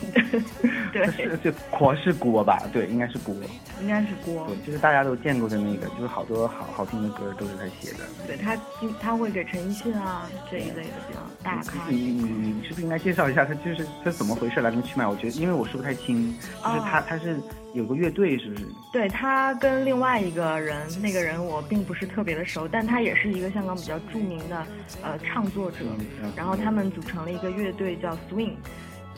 [0.92, 2.62] 对，是这国是锅吧？
[2.72, 3.34] 对，应该是锅。
[3.80, 4.46] 应该是郭。
[4.46, 8.04] 对，就是大家都见过的那个，就是好多好好听的歌都是他写的。
[8.26, 11.88] 对他经他会给陈奕迅啊这一类的比较大咖。
[11.88, 15.06] 你你你你是不是应该介绍一下他就是他怎么回事来龙去脉？
[15.06, 17.38] 我觉得因为我说不太清，就是他、哦他是
[17.72, 18.66] 有个乐队是不是？
[18.92, 24.66] 对他跟另外一个人，那个人我并不是特别的熟，但他也是一个香港比较著名的
[25.02, 25.78] 呃唱作者。
[26.20, 28.54] 嗯然后他们组成了一个乐队叫 Swing，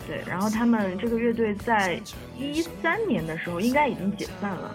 [0.07, 2.01] 对，然后他们这个乐队在
[2.39, 4.75] 一三年的时候应该已经解散了，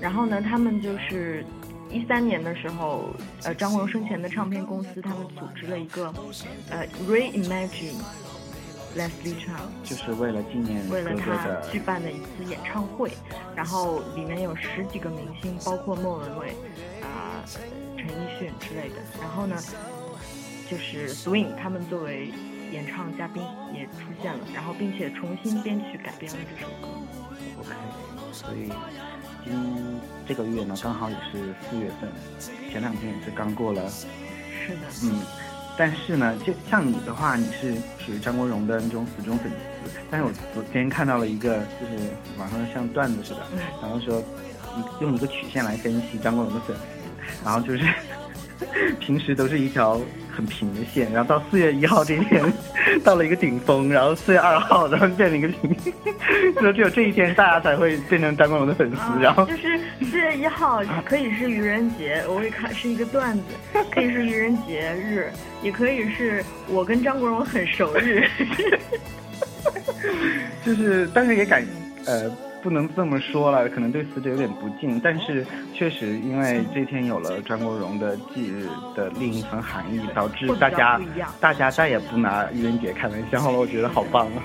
[0.00, 1.44] 然后呢，他们就是
[1.90, 3.10] 一三年的时候，
[3.44, 6.12] 呃，张国荣生前的唱片公司他们组织了一个
[6.70, 8.02] 呃 Reimagine
[8.96, 9.68] Leslie Cheung。
[9.84, 13.12] 就是为了纪念哥为了他举办的一次演唱会，
[13.54, 16.48] 然后里面有十几个明星，包括莫文蔚、
[17.00, 17.44] 啊、
[17.96, 18.96] 陈奕迅之类的。
[19.20, 19.56] 然后呢，
[20.68, 22.32] 就是 Swing 他们作为
[22.74, 23.40] 演唱嘉宾
[23.72, 26.88] 也出现了，然后并且重新编曲改编了这首歌。
[27.60, 27.70] OK，
[28.32, 28.68] 所以
[29.44, 32.10] 今这个月呢刚好也是四月份，
[32.72, 35.22] 前两天也是刚过了，是的，嗯。
[35.76, 39.90] 但是呢，就像你的话，你是属于张国荣的那种死忠粉丝。
[40.10, 44.22] 但是我昨天看到了一个，就是网上像段子似的，嗯然后说
[45.00, 47.84] 用一个曲线来分析张国荣的粉丝，然后就是
[49.00, 50.00] 平时都是一条
[50.34, 52.42] 很平的线，然后到四月一号这一天
[53.02, 55.76] 到了一个顶峰，然后四月二号然后变成一个平，
[56.60, 59.78] 说只有这一天大家才会变成张国荣的粉丝，啊然后就是
[60.10, 63.42] 四月一号 可以是愚人节，我会看是一个段子，
[63.92, 65.30] 可以是愚人节日，
[65.62, 68.28] 也可以是我跟张国荣很熟日。
[70.64, 71.64] 就是，但是也感，
[72.06, 72.30] 呃，
[72.64, 80.98] 不能这么说了，可能对死者有点不敬，但是确实因为这天有了张国荣的忌日的另一层含义，导致大家
[81.38, 84.40] 大家再也不拿愚人节开玩笑了，我觉得好棒啊！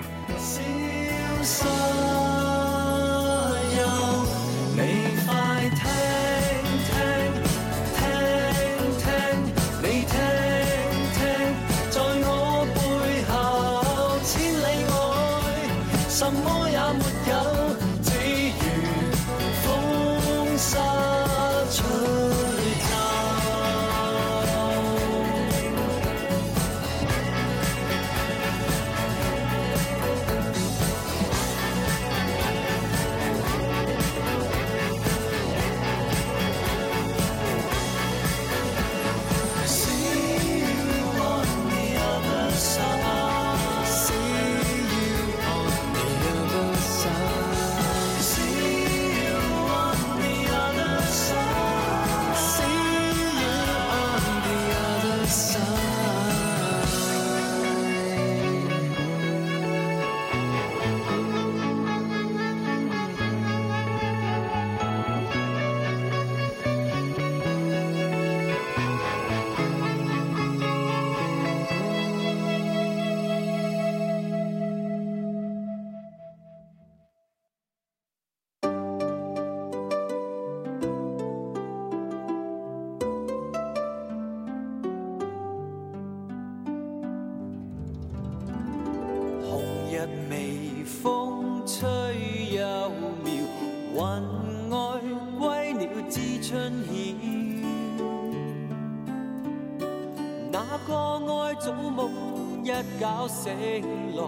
[103.42, 104.22] 醒來，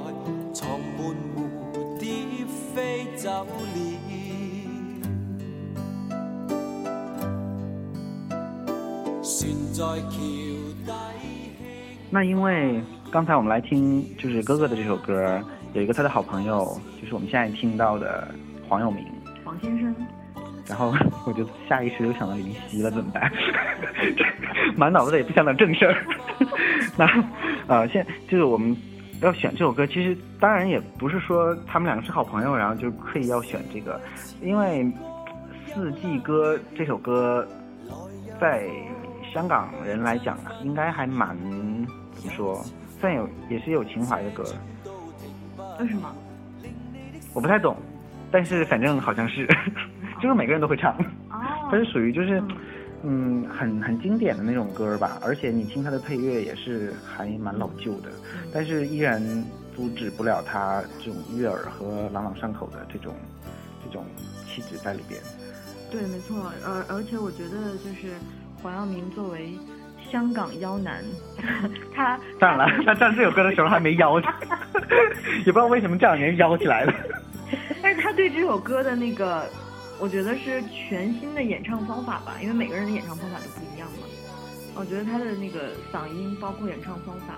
[0.54, 1.14] 藏門
[2.00, 3.46] 戶飛走了。
[9.22, 10.16] 船在橋
[10.86, 10.92] 底
[12.08, 15.38] 那因为刚才我们来听就是哥哥的这首歌，
[15.74, 18.34] 有一个他的好朋友，就是我们现在听到的
[18.66, 19.04] 黄耀明，
[19.44, 19.94] 黄先生，
[20.66, 20.90] 然后
[21.26, 23.30] 我就下意识就想到林夕了，怎么办？
[24.74, 26.02] 满脑子也不想点正事儿。
[26.96, 27.06] 那
[27.66, 28.74] 呃，现就是我们
[29.22, 34.00] 要选这首歌，其实当然也不是说他们两个是好朋友，然后就刻意要选这个，
[34.40, 34.84] 因为
[35.72, 37.46] 《四季歌》这首歌
[38.40, 38.68] 在
[39.32, 41.36] 香港人来讲啊，应该还蛮
[42.14, 42.64] 怎么说，
[43.00, 44.44] 算有也是有情怀的歌。
[45.80, 46.12] 为什么？
[47.32, 47.76] 我不太懂，
[48.30, 49.46] 但是反正好像是，
[50.20, 50.92] 就是每个人都会唱。
[51.30, 51.38] 哦
[51.70, 52.48] 它是属于就是，嗯，
[53.02, 58.10] 很很经典的那种歌吧，而且你听它的配乐也是还蛮老旧的，
[58.52, 59.20] 但是依然
[59.74, 63.14] 阻止不了它这种悦耳和朗朗上口的这种
[63.84, 64.04] 这种
[64.46, 65.20] 气质在里边。
[65.90, 68.14] 对，没错，而而且我觉得就是
[68.62, 69.52] 黄耀明作为
[70.10, 71.02] 香港妖男，
[71.94, 74.20] 他当然了，他唱这首歌的时候还没妖，
[75.44, 76.94] 也不知道为什么这两年妖起来了。
[77.82, 79.44] 但是他对这首歌的那个，
[79.98, 84.06] 我觉得是全新的演唱方法吧，因为每个人的演唱方法都不一样嘛。
[84.74, 87.34] 我觉得他的那个嗓音，包括演唱方法，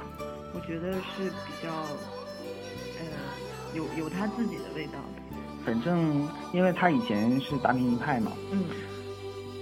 [0.55, 1.69] 我觉得是比较，
[3.01, 3.05] 呃，
[3.75, 5.23] 有有他自己的味道的。
[5.67, 8.65] 反正因为他以前是达明一派嘛，嗯，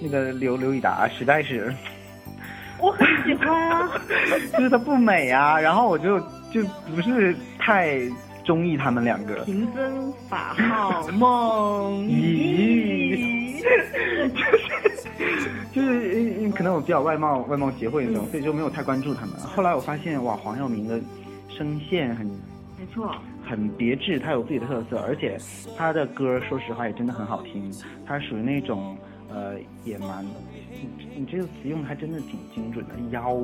[0.01, 1.75] 那个刘刘以达实在是。
[2.79, 3.91] 我很喜欢啊。
[4.53, 6.21] 就是他不美啊，然后我就
[6.53, 6.63] 就
[6.95, 7.99] 不是太
[8.45, 9.45] 中意他们两个。
[9.45, 13.63] 贫僧法号孟咦，
[15.73, 19.37] 就是就是可能我比较外貌外貌协会那种，所以就没有太关注他们。
[19.37, 21.01] 后来我发现哇，黄耀明的
[21.49, 23.15] 声线很没错，
[23.49, 25.39] 很别致，他有自己的特色，而且
[25.77, 27.73] 他的歌说实话也真的很好听。
[28.05, 28.97] 他属于那种
[29.31, 33.37] 呃也蛮，你你这个词用的还真的挺精准的，妖，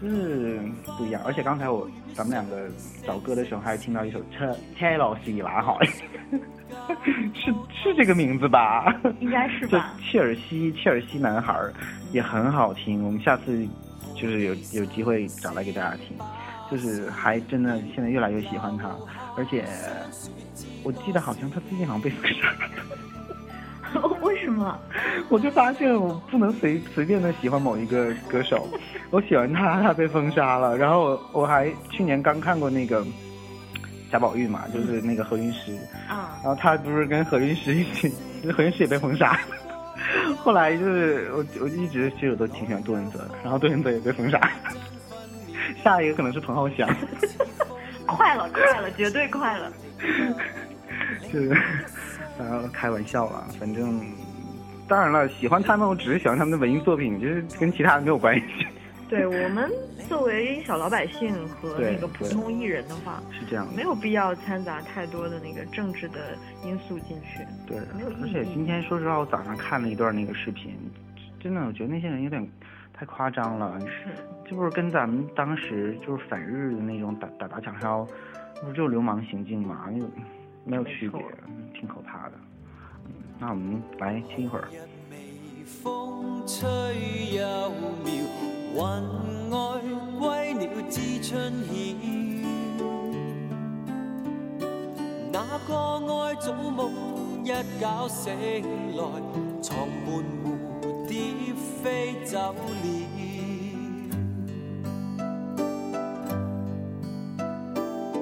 [0.00, 0.60] 就是
[0.98, 1.22] 不一样。
[1.24, 2.68] 而且刚才我咱们两个
[3.06, 5.78] 找歌的时候还听到一首车车老西拉好，
[7.34, 8.94] 是是这个名字吧？
[9.20, 9.94] 应该是吧？
[10.00, 11.72] 切尔西切尔西男孩儿
[12.12, 13.66] 也很好听，我们下次
[14.14, 16.16] 就是有有机会找来给大家听，
[16.70, 18.90] 就是还真的现在越来越喜欢他，
[19.36, 19.64] 而且
[20.82, 22.58] 我记得好像他最近好像被封杀了，
[24.22, 24.78] 为什么？
[25.28, 28.68] 我就发现我不能随随便的喜欢某一个歌手，
[29.10, 33.04] 我喜欢他，他被封杀了，然后我我还去年刚看过那个
[34.10, 35.76] 贾宝玉嘛，就是那个何韵诗，
[36.08, 38.12] 啊，然后他不是跟何韵诗一起，
[38.52, 39.38] 何韵诗也被封杀。
[40.38, 44.40] 后来就是我我一直其实我都挺喜欢杜汶泽的，然后杜汶泽也被封杀。
[45.82, 46.88] 下一个可能是彭浩翔，
[48.06, 49.72] 快了，快了，绝对快了。
[51.32, 51.56] 就是
[52.38, 54.00] 然后开玩笑啦，反正
[54.88, 58.66] 当然了，喜欢他们我只是喜欢他们的文艺作品，就是跟其他的没有关系。
[59.08, 59.70] 对我们
[60.08, 63.82] 作为小老百姓和那个普通艺人的话，是这样的没。
[63.82, 67.46] 有必要掺杂太多的那个政治的因素进去。
[67.68, 70.76] 对没有意义，而且今天说实话，我早上看了一段那个视频，
[71.38, 72.44] 真的我觉得那些人有点
[72.92, 74.08] 太夸张了，是，
[74.44, 78.04] 这不是跟咱们当时就是反日的那种打打打抢烧，
[78.60, 80.10] 不就流氓行径嘛，没有
[80.64, 81.20] 没有区别
[81.78, 82.34] 挺可怕的。
[83.38, 84.68] 那我们来听一会儿。
[85.82, 87.70] 風吹又
[88.02, 88.08] 妙，
[88.74, 88.80] 雲
[89.50, 89.54] 外
[90.18, 91.74] 歸鳥知春曉。
[95.30, 95.36] 那
[95.68, 95.74] 個
[96.24, 96.80] 愛早夢
[97.44, 97.46] 一
[97.78, 98.24] 覺醒
[98.96, 99.00] 來，
[99.62, 99.68] 床
[100.06, 100.08] 畔
[100.42, 100.46] 蝴
[101.06, 101.14] 蝶
[101.82, 101.84] 飛
[102.24, 102.56] 走了。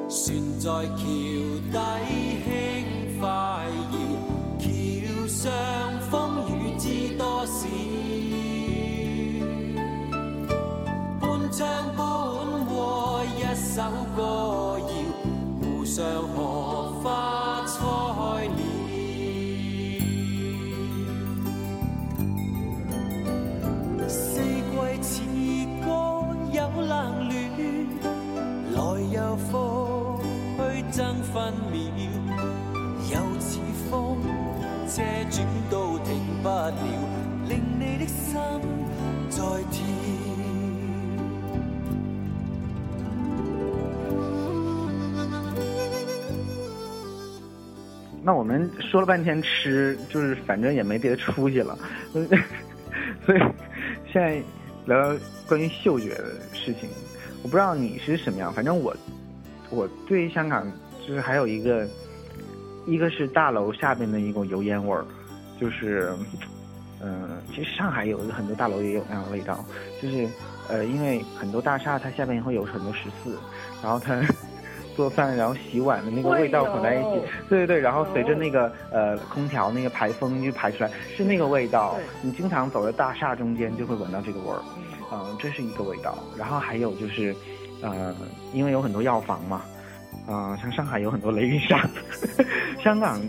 [0.08, 0.18] 船
[0.58, 0.64] 在
[0.96, 0.98] 橋
[1.70, 1.76] 底
[3.24, 3.30] 快
[3.90, 3.96] 搖，
[4.58, 4.66] 橋
[5.26, 5.50] 上
[6.10, 6.12] 风
[6.46, 7.66] 雨知多少。
[11.18, 12.04] 半唱半
[12.66, 13.80] 和一首
[14.14, 14.20] 歌
[14.78, 14.87] 谣，
[15.62, 16.04] 湖上
[16.37, 17.78] 荷花開
[18.50, 18.60] 了。
[48.25, 51.79] 那我们说了半天吃，就是反正也没别的出息了，
[53.27, 53.39] 所以
[54.11, 54.43] 现在
[54.87, 56.89] 聊聊关于嗅觉的事情。
[57.43, 58.97] 我不知道你是什么样，反正我
[59.68, 60.66] 我对香港
[61.07, 61.87] 就是还有一个
[62.87, 65.05] 一个是大楼下边的一股油烟味儿，
[65.61, 66.11] 就是，
[67.03, 69.62] 嗯、其实上海有很多大楼也有那样的味道，
[70.01, 70.27] 就是，
[70.70, 73.39] 呃，因为很多大厦它下边会有很多十四，
[73.83, 74.22] 然后它
[74.97, 81.97] 做饭然后洗碗的那个味道混在一起，对对对，然后随着那个呃空调那个排风就排出来，是那个味道。
[82.22, 84.62] 你经常走在大厦中间就会闻到这个味儿，
[85.12, 86.18] 嗯、这是一个味道。
[86.36, 87.34] 然后还有就是，
[87.82, 88.14] 呃，
[88.53, 89.62] 因为有很多药房嘛，
[90.26, 91.78] 啊、像上海有很多雷云山，
[92.82, 93.20] 香港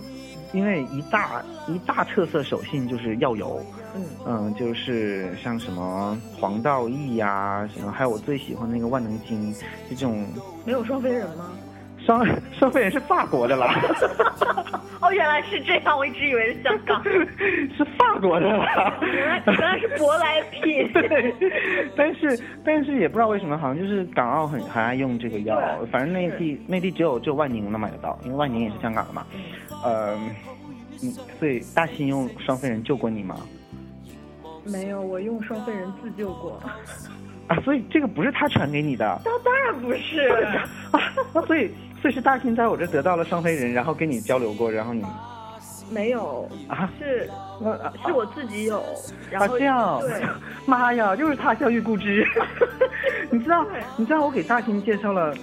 [0.55, 3.61] 因为一大一大特色手信就是药油，
[3.93, 9.53] 嗯，嗯，就是像什么黄道益呀、什么，还有我最喜欢那个万能金，
[9.89, 10.25] 就这种。
[10.63, 11.51] 没有双飞人吗？
[12.05, 12.25] 双
[12.57, 13.73] 双飞人是法国的啦，
[15.01, 17.03] 哦，原来是这样，我一直以为是香港，
[17.75, 18.93] 是法国的啦。
[19.01, 20.91] 原来原来是舶来品。
[20.93, 21.33] 对，
[21.95, 25.59] 但是但是也不知道为什么，好像就是港澳很很爱用这个药，
[25.91, 29.25] 反正内地内地只有只有万宁能买得到，因为万宁也是香港的嘛。
[29.83, 30.15] 呃，
[31.01, 33.35] 嗯，所以大新用双飞人救过你吗？
[34.63, 36.59] 没有，我用双飞人自救过。
[37.47, 39.21] 啊，所以这个不是他传给你的。
[39.23, 40.27] 当当然不是，
[40.91, 40.99] 啊，
[41.31, 41.69] 那所以
[42.05, 45.03] 所以是大新在我这得到了双飞人，然后跟你交流过，然后你
[45.89, 47.27] 没有，啊，是
[47.59, 48.79] 我啊是我自己有，
[49.31, 50.21] 然啊后这样对，，
[50.67, 52.23] 妈呀，又是他教育故知。
[53.31, 53.65] 你知道
[53.97, 55.33] 你知道我给大新介绍了。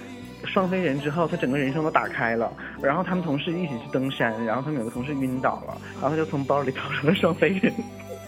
[0.45, 2.49] 双飞人之后，他整个人生都打开了。
[2.81, 7.73] 然后他们同事一起去登山，然后他们有个同事晕倒了，然后他就从包里掏出了双飞人，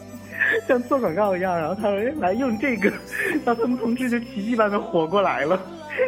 [0.68, 1.58] 像做广告一样。
[1.58, 2.92] 然后他说：“哎来用这个。”
[3.46, 5.58] 然后他们同事就奇迹般的活过来了。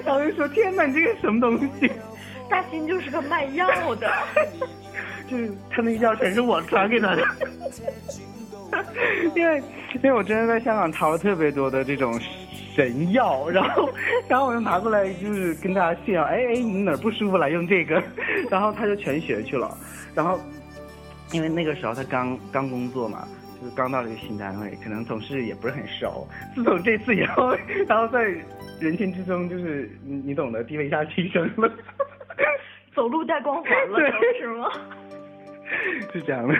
[0.04, 1.90] 然后就说：“天哪，你这个什么东西？”
[2.50, 4.12] 大新就是个卖药的。
[5.30, 7.24] 就是他那个药全是我传给他的，
[9.36, 9.62] 因为
[9.96, 12.18] 因为我真的在香港淘了特别多的这种
[12.74, 13.90] 神药，然后
[14.30, 18.02] 然后我就拿过来就是跟大家炫耀，哎哎你哪儿不舒服来用这个，
[18.50, 19.78] 然后他就全学去了，
[20.16, 20.40] 然后
[21.34, 23.28] 因为那个时候他刚刚工作嘛。
[23.60, 26.28] 就是刚到了一个新单位，可能同事也不是很熟。
[26.54, 28.24] 自从这次以后，然后在
[28.80, 31.68] 人群之中，就是你你懂得，地位一下提升了。
[32.96, 34.70] 走路带光环了，对是吗？
[36.14, 36.56] 是这样的。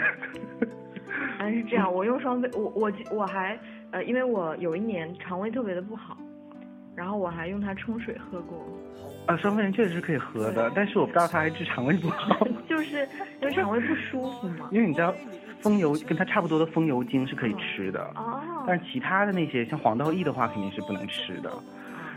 [1.38, 3.58] 还是这样，我用双倍，我我我还
[3.90, 6.16] 呃，因为我有一年肠胃特别的不好，
[6.94, 8.64] 然后我还用它冲水喝过，
[9.26, 12.46] 啊，双倍人确实是可以喝的，但是我不知道它还治肠胃不好。
[12.68, 13.08] 就是
[13.40, 14.68] 因为肠胃不舒服嘛。
[14.70, 15.14] 因为你知道，
[15.60, 21.50] 风油跟它差不多的风油精是可以吃的，哦，但是其他的那些像黄豆益的话肯定是不能吃的。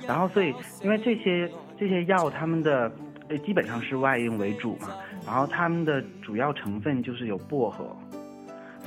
[0.07, 0.53] 然后所以
[0.83, 1.49] 因为这些
[1.79, 2.91] 这些药，它们的
[3.31, 4.89] 呃基本上是外用为主嘛，
[5.25, 7.95] 然后它们的主要成分就是有薄荷。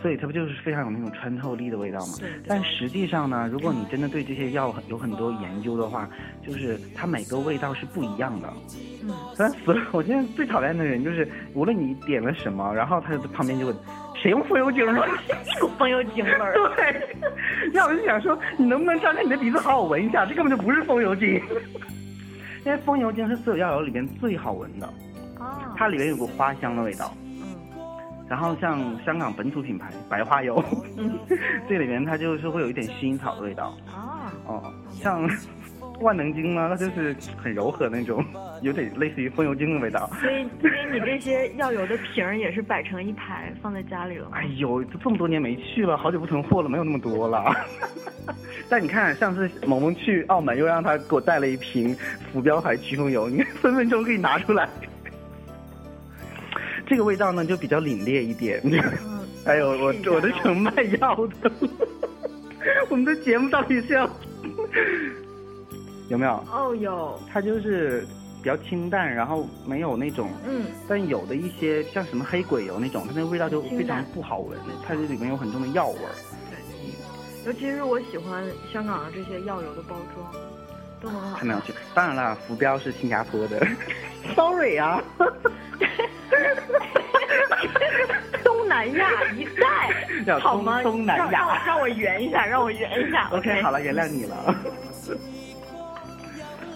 [0.03, 2.13] 所以它不就是非常有那种穿透力的味道嘛？
[2.47, 6.07] 但实际上呢，如果你真的对这些药有很多研究的话，
[6.47, 8.53] 就是它每个味道是不一样的。
[9.03, 9.81] 嗯，烦死了！
[9.93, 13.75] 我现在最讨厌的人就是，无论你点了什么，然后他就在旁边就问，
[14.15, 15.07] 谁用风油精了？
[15.57, 16.53] 一股风油精味儿。
[16.77, 17.17] 对，
[17.73, 20.27] 那我就想说，你能不能张开你的鼻子好好闻一下？
[20.27, 21.41] 这根本就不是风油精，
[22.65, 24.87] 因为风油精是所有药油里边最好闻的，
[25.39, 27.13] 哦，它里面有股花香的味道。
[27.17, 27.45] 嗯
[28.27, 30.65] 然后像香港本土品牌白花油，
[30.97, 31.13] 嗯
[31.69, 33.75] 这里面它就是会有一点薰衣草的味道。
[33.95, 35.29] 哦，哦，像
[36.01, 36.69] 万能精吗？
[36.71, 38.25] 那就是很柔和那种，
[38.63, 40.11] 有点类似于风油精的味道。
[40.21, 44.29] 所以所以你这些药油的瓶儿也是摆成一排放在家里了？
[44.33, 47.55] 哎呦，这么多年没去了，好久不囤货了，没有那么多了。
[48.69, 51.97] 但你看，上次萌萌去澳门，又让他给我带了一瓶
[52.33, 54.69] 浮标牌驱风油，你看分分钟可以拿出来。
[56.87, 58.61] 这个味道呢，就比较凛冽一点。
[58.65, 58.79] 嗯，
[59.47, 60.71] 哎呦，我我都成卖
[61.01, 61.71] 药的了。
[62.89, 64.09] 我们的节目到底是要
[66.09, 66.33] 有没有？
[66.53, 68.07] 哦有，它就是
[68.43, 76.15] 比较清淡，然后没有那种嗯，但有的一些像什么黑鬼油那种，它那个味道就非常不好闻，它这里面有很重的药味儿。
[76.51, 76.59] 对
[77.47, 80.33] 尤其是我喜欢香港的这些药油的包装，
[81.01, 81.49] 都很好看。
[81.49, 83.67] 到去，当然了，浮标是新加坡的。
[84.35, 85.03] Sorry 啊，
[88.43, 89.45] 东南亚一
[90.25, 90.83] 带，好吗？
[90.83, 93.29] 东东南亚让让我让我圆一下，让我圆一下。
[93.33, 94.55] OK，好了，原谅你了。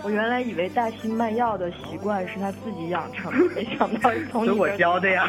[0.08, 5.28] 我原来以为大西卖药的习惯是他自己养成的，没想到是从是我你这儿教的呀。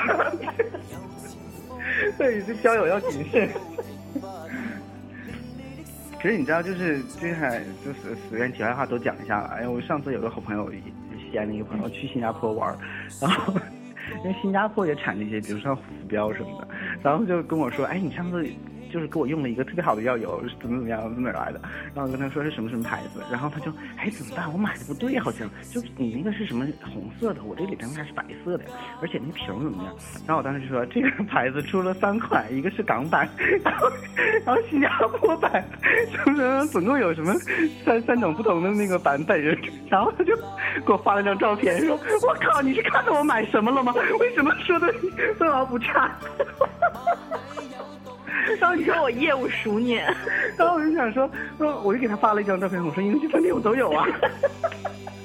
[2.18, 3.50] 对，这交友要谨慎。
[6.22, 9.50] 可是你知道，就是金海就是随便题外话都讲一下了。
[9.50, 10.72] 哎，我上次有个好朋友，
[11.30, 12.74] 西安的一个朋友去新加坡玩，
[13.20, 13.54] 然后
[14.24, 16.68] 因为新加坡也产那些，比如说浮标什么的，
[17.04, 18.48] 然后就跟我说，哎，你上次
[18.92, 21.62] 就是给我用了一个特别好的药油，怎么怎么样，从哪儿来的？
[21.94, 24.52] 然后跟他说是什么什么牌子，然后他就哎怎么办？
[24.52, 28.66] 我买的不对，好像就你那个是什么红色的，我这里边还是白色的，
[29.02, 29.96] 而且那瓶怎么样？
[30.26, 33.30] 然后我当时就说这个牌子出了三款，一个是港版，
[33.64, 33.90] 然后
[34.46, 35.64] 然后新加坡版，
[36.12, 37.34] 什么总共有什么
[37.86, 39.42] 三三种不同的那个版本，
[39.90, 40.36] 然后他就
[40.86, 43.94] 给我发了张照片，说我靠，你是看到我买什么了吗？
[44.20, 44.94] 为什么说的
[45.38, 46.12] 分毫不差？
[48.60, 50.06] 然后你你说我业务熟练，
[50.58, 54.08] 然后我就想说，说，我就给他发了一张照片，我说你们这饭店我都有啊，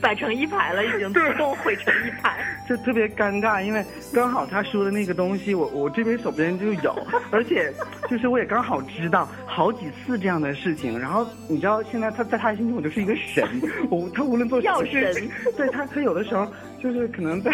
[0.02, 2.38] 摆成一排了，已经自动 毁成一排。
[2.68, 3.84] 就特别尴尬，因为
[4.14, 7.72] 刚好他说的那个东西，我我这边手边就有，而且
[8.08, 13.44] 就是我也刚好知道好几次这样的事情，然后你知道现在他在他心中我就是一个神，
[13.90, 16.46] 我他无论做什么事药神，对他他有的时候
[16.80, 17.52] 就是可能在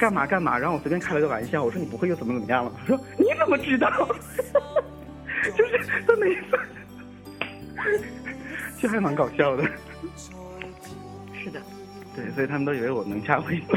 [0.00, 3.90] 干嘛干嘛，然后我随便开了个玩笑，我说你不会又怎么怎么样了，他说你怎么知道？
[5.56, 6.58] 就是他每次，
[8.78, 9.64] 就还蛮搞笑的。
[11.34, 11.60] 是的，
[12.16, 13.60] 对，所以他们都以为我能掐会。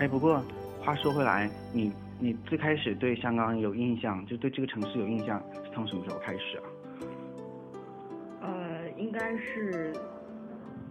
[0.00, 0.42] 哎，不过
[0.82, 6.64] 话说回来，你你最开始对香港有印象，就对这个城市有印象，是从什么时候开始啊？
[8.42, 9.94] 呃，应该是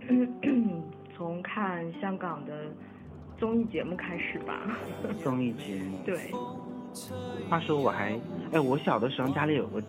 [1.17, 2.67] 从看香港的
[3.37, 4.77] 综艺节目开始吧。
[5.21, 5.97] 综艺节目。
[6.05, 6.31] 对，
[7.49, 8.17] 话说我还，
[8.53, 9.81] 哎，我小的时候家里有个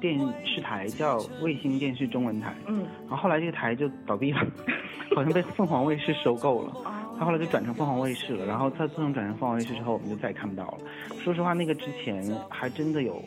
[0.00, 4.40] 电视台叫卫星电视中文台，嗯，然后后来这个台就倒闭了，
[5.14, 6.72] 好像被凤凰卫视收购了。
[7.18, 10.78] 他后来就转成凤凰卫视了，然后他自从转成凤凰卫视之后，我们就再也看不到了。
[11.18, 13.20] 说实话，那个之前还真的有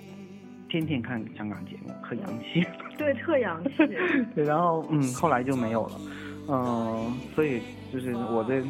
[0.69, 2.65] 天天看香港节目，可洋气。
[2.97, 3.72] 对，特洋气。
[4.34, 5.99] 对，然后嗯，后来就没有了，
[6.47, 7.61] 嗯、所以
[7.91, 8.63] 就是我对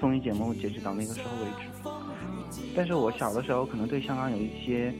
[0.00, 1.68] 综艺节目截止到那个时候为止。
[2.74, 4.90] 但是我小的时候可能对香港有一些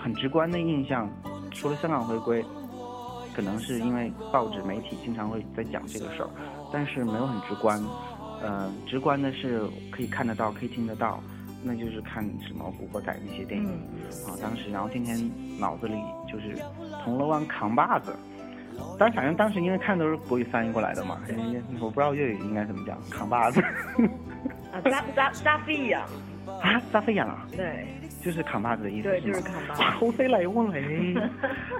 [0.00, 1.10] 很直观的印象，
[1.54, 2.44] 除了香港回归，
[3.34, 6.28] 可能是因为报纸媒体经常会在讲这个事儿，
[6.72, 7.80] 但是没有很直观。
[8.42, 11.22] 呃，直观的是可以看得到，可以听得到，
[11.62, 13.68] 那就是看什么《古惑仔》那些电影、
[14.26, 15.30] 啊，当时然后天天
[15.60, 15.94] 脑子里
[16.26, 16.60] 就是
[17.04, 18.12] 铜锣湾扛把子。
[18.98, 21.34] 但反正当时因为看都是国语翻译过来的嘛，哎
[21.80, 23.60] 我不知道粤语应该怎么讲，扛把子。
[24.72, 26.04] 啊，扎扎扎飞呀，
[26.46, 27.86] 啊，扎飞眼啊，对
[28.24, 29.20] 就是扛把子的意思对？
[29.20, 31.18] 就是扛把子，好犀利喎你，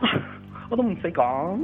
[0.70, 1.58] 我都唔使講。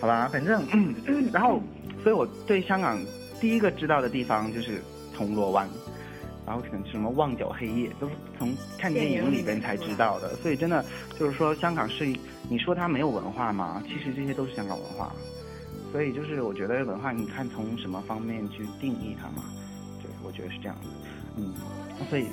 [0.00, 0.94] 好吧，反正，嗯，
[1.32, 1.60] 然后，
[2.02, 2.98] 所以我对香港
[3.40, 4.82] 第一个知道的地方就是
[5.16, 5.66] 铜锣湾，
[6.46, 10.34] 然后可能是什么旺角黑夜，都是从看电影里边才知道的。
[10.36, 10.84] 所以真的
[11.18, 12.04] 就是说，香港是
[12.50, 13.82] 你说它没有文化吗？
[13.86, 15.10] 其实这些都是香港文化。
[15.92, 19.44] 所以就是我觉得文化，你看从什么方面去定义它嘛？
[20.02, 20.88] 对，我觉得是这样的。
[21.36, 21.54] 嗯，
[21.98, 22.28] 那所以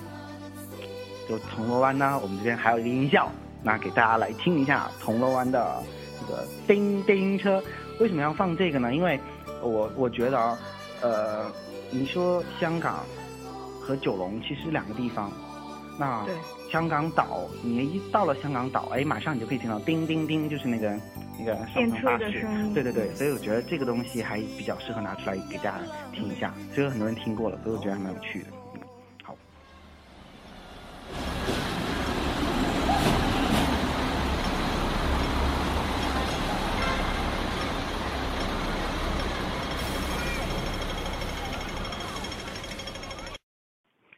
[1.29, 3.31] 就铜锣湾呢，我们这边还有一个音效，
[3.61, 5.83] 那给大家来听一下铜锣湾的
[6.19, 7.61] 这个叮叮车。
[7.99, 8.93] 为什么要放这个呢？
[8.93, 9.19] 因为
[9.61, 10.57] 我我觉得啊，
[11.01, 11.45] 呃，
[11.91, 13.05] 你说香港
[13.79, 15.31] 和九龙其实两个地方，
[15.99, 16.33] 那对
[16.71, 20.99] 香港岛，你一到了香港岛，哎，马上你就可以听到叮叮叮，就是那个
[21.37, 25.79] 那个上层巴士对对对，所以我觉得这个东西还比较适合拿出来给大家
[26.11, 26.51] 听一下。
[26.73, 28.47] 虽然很多人听过了，所以我觉得还蛮有趣的。
[28.73, 28.81] 嗯，
[29.23, 29.35] 好。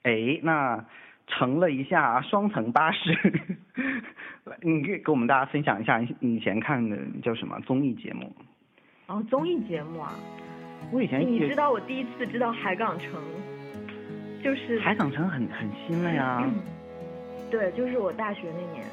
[0.06, 0.86] 哎，那
[1.28, 3.12] 乘了一下双层巴士，
[4.45, 8.32] 来，你可以给我们大家分享一下你你以前看的叫什么综艺节目？
[9.08, 10.14] 哦综艺节目啊，
[10.91, 13.12] 我以前你知道我第一次知道海港城，
[14.43, 16.47] 就是海港城很很新了呀，
[17.49, 18.86] 对，就是我大学那年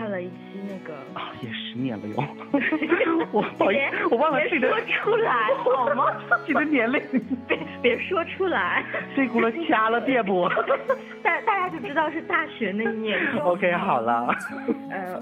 [0.00, 0.34] 看了一期
[0.66, 0.94] 那个。
[1.12, 2.14] 啊，也十年了哟。
[3.32, 5.32] 我不好意思，我忘了自己的别说出来
[5.62, 6.06] 好吗？
[6.40, 7.02] 自己的年龄，
[7.46, 8.82] 别别说出来，
[9.14, 10.48] 这轱辘掐了别不
[11.22, 13.20] 大大家就知道是大学那一年。
[13.42, 14.34] ？OK，好了。
[14.90, 15.20] 呃，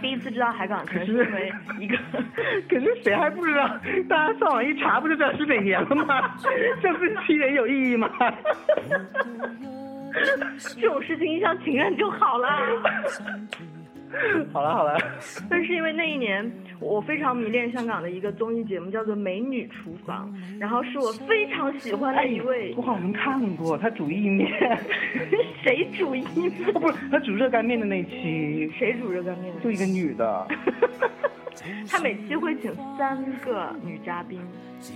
[0.00, 1.98] 第一次知道海港城是是因为一个，
[2.66, 3.68] 可是谁还不知道？
[4.08, 6.34] 大家上网一查，不就知道是哪年了吗？
[6.80, 8.08] 这不是欺人有意义吗？
[10.78, 12.48] 这种事情一厢情愿就好了。
[14.52, 14.98] 好 了好了，
[15.48, 16.50] 但是因为那一年
[16.80, 20.28] 我非常迷恋香港的一个综艺节目，叫做《美女厨房》，
[20.60, 24.50] 然后是我非常喜欢的一位我好像看过他煮意面，
[25.62, 26.50] 谁煮意面？
[26.74, 29.54] 哦不是他煮热干面的那期，谁煮热干面？
[29.62, 30.46] 就一个女的
[31.88, 34.40] 他每期会请三个女嘉宾，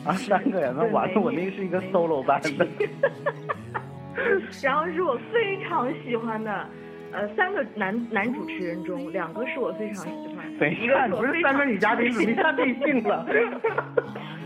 [0.04, 2.66] 啊，三个呀，那完了，我那个是一个 solo 版的。
[4.63, 6.67] 然后是我非常喜欢的，
[7.11, 13.25] 呃，三个男男主持人中，两个是我非常喜欢，等一下，一个是你不是三个我非常女嘉宾，怎么一下定性了？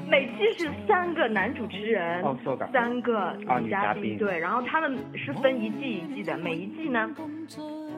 [0.09, 3.17] 每期是三个男主持人，哦そうか三个
[3.47, 7.09] 啊女嘉女嘉宾对，然后他们是分一季一季的，每一季呢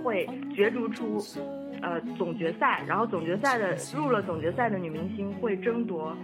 [0.02, 0.26] 会
[0.56, 1.20] 角逐出
[1.82, 6.16] 呃总决赛，然后总决赛的入了总决赛的女明星会争夺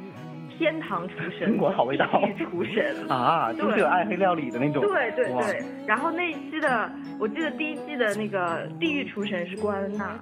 [0.57, 2.95] 天堂厨神、中国好味道地狱厨神。
[3.11, 4.83] 啊，就是有暗黑料理的那种。
[4.83, 10.19] 对对对，然后那一期的，我记得第一季的那个地狱厨神是关恩娜，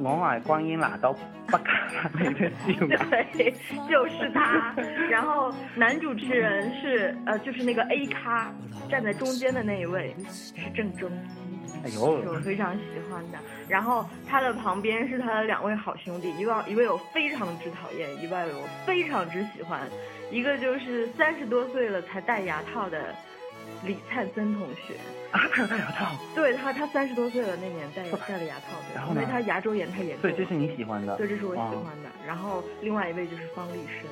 [0.00, 1.12] 我买观音拿到
[1.46, 2.08] 不卡。
[2.18, 3.54] 对，
[3.88, 4.74] 就是他。
[5.10, 8.52] 然后男主持人是呃，就是那个 A 咖
[8.88, 13.38] 站在中间的那一位是郑中基，哎是我呦，非常喜欢的。
[13.68, 19.80] 然后他的旁边是他的两位好兄弟，一位一位我非常之讨厌，一位我非常之喜欢。
[20.30, 23.14] 一个就是三十多岁了才戴牙套的
[23.84, 24.94] 李灿森同学，
[25.30, 31.16] 啊，他有戴牙套，对他，他三十多岁了那年戴戴了牙套对，然后呢因为他牙周炎太严重对，这是你喜欢的。
[31.16, 32.08] 对，这是我喜哦欢的。
[32.26, 34.08] 然后另外一位就是方力申，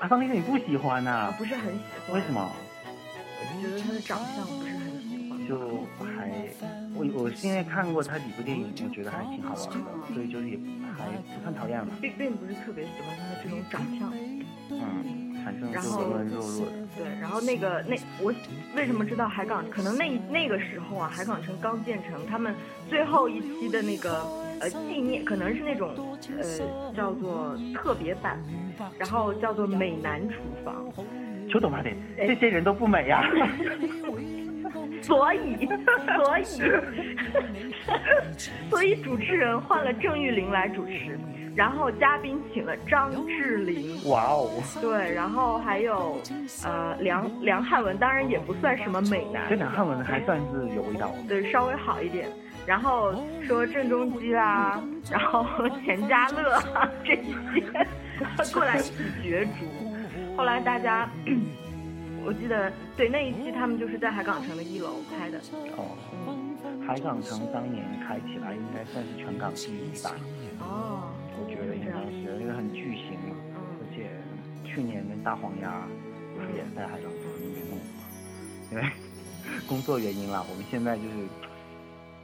[0.00, 2.16] 啊，方力申你不喜欢呐、啊，不是很喜欢。
[2.16, 2.32] 为什？
[2.32, 2.50] 么？
[3.42, 5.46] 我觉得他的长相不是很喜欢。
[5.48, 6.30] 就还
[7.00, 10.58] 我我是因为看过他几部电影，我觉得还挺好玩的，所以就是也
[10.96, 11.94] 还不算讨厌吧。
[12.00, 14.12] 并并不是特别喜欢他的这种长相。
[14.72, 16.72] 嗯，反正就然后温温弱弱的。
[16.96, 18.32] 对，然后那个那我
[18.76, 19.64] 为什么知道海港？
[19.70, 22.54] 可能那那个时候啊，海港城刚建成，他们
[22.88, 24.22] 最后一期的那个
[24.60, 25.90] 呃纪念，可能是那种
[26.38, 28.38] 呃叫做特别版，
[28.98, 30.86] 然后叫做美男厨房。
[31.50, 31.82] 求懂吗？
[31.82, 33.28] 得这些人都不美 呀、
[35.02, 35.68] 所以，
[36.16, 36.44] 所以，
[38.70, 41.18] 所以主持人换了郑裕玲来主持，
[41.56, 44.48] 然后嘉宾请了张智霖，哇哦，
[44.80, 46.20] 对，然后还有
[46.64, 51.12] 呃梁梁汉文，当然也不算什么美这男，两汉文还算是有味道。
[51.28, 52.28] 对，稍微好一点。
[52.66, 53.14] 然后
[53.46, 54.80] 说郑中基啦，
[55.10, 55.44] 然后
[55.84, 57.32] 钱嘉乐啊这些
[58.52, 60.36] 过来一起角逐。
[60.36, 61.08] 后来大家，
[62.24, 65.38] 我记得对那一期他们就是在海港城的一楼拍的。
[65.76, 65.96] 哦，
[66.86, 70.14] 海港城当年开起来应该算是全港第一吧，
[70.60, 71.08] 哦，
[71.38, 74.10] 我觉得应该是，因为很巨型嘛，而且
[74.68, 75.86] 去年跟大黄鸭
[76.34, 78.04] 不是也在海港城里面弄嘛，
[78.72, 78.84] 因为
[79.66, 81.14] 工作原因啦，我们现在就是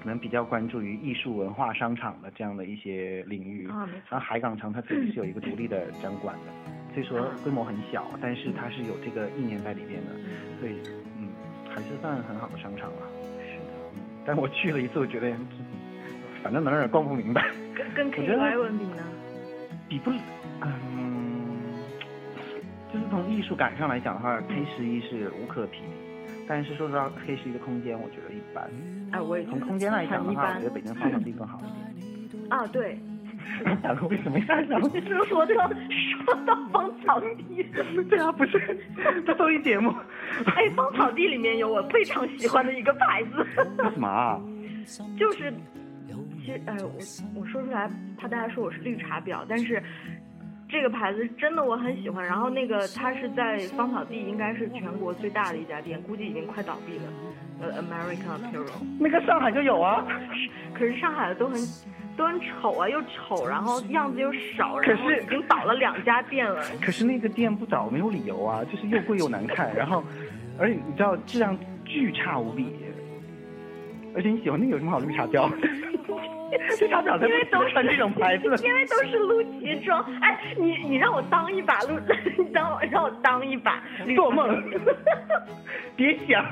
[0.07, 10.12] 可能比较关注于艺术文化商场的这样的一些领域，啊，然后海港城它自己是有一个独立的展馆的，所以说规模很小，但是它是有这个意念在里边的，
[10.61, 10.76] 所以
[11.18, 11.30] 嗯，
[11.68, 12.98] 还是算很好的商场了。
[13.40, 15.32] 是的，嗯，但我去了一次，我觉得
[16.40, 17.44] 反正哪儿哪儿逛不明白，
[17.74, 19.02] 跟跟我觉得 KY 文比呢？
[19.88, 20.12] 比不，
[20.62, 21.74] 嗯，
[22.92, 28.68] 就是从艺术感上来讲的话，K 十一是无可匹敌，但是说实话，K 十一的空间我觉得一般。
[29.12, 32.42] 哎，我也从空间来讲的话，我觉得北京芳草地更好一点。
[32.48, 32.98] 啊，对，
[33.82, 34.80] 大陆为什么要想？
[35.28, 35.68] 说到
[36.24, 37.62] 说到芳草地，
[38.09, 38.78] 对啊，不是，
[39.26, 39.94] 这综艺节目。
[40.46, 43.46] 哎，芳草地里面有我非常喜欢的一个牌子，
[43.78, 44.40] 为什么啊？
[45.18, 45.52] 就是，
[46.44, 49.82] 其实哎，我我说出来怕大家说我是绿茶婊，但是
[50.69, 52.25] 这个牌子真的我很喜欢。
[52.25, 57.05] 然后那个它是在芳草地，应该是全国最大的一家店，估计已经快倒闭了。
[57.59, 60.07] 呃，American Apparel，那个上海就有啊。
[60.75, 61.59] 可是上海的都很
[62.14, 66.62] 都很丑啊，又丑，然后样子又少，然后可是已经倒了两家店了。
[66.83, 70.05] 可是那个店不倒没有理由啊，就是又贵又难看，然后，
[70.59, 71.57] 而且你知道质量
[71.87, 72.77] 巨差无比，
[74.17, 75.49] 而且你喜欢那个有什么好绿茶婊？
[76.81, 78.45] 绿茶婊才因为都穿这种牌子。
[78.64, 80.03] 因为都是陆奇装。
[80.23, 81.99] 哎，你你让我当一把陆，
[82.39, 83.83] 你 当我让我当一把
[84.14, 84.62] 做梦，
[85.95, 86.45] 别想。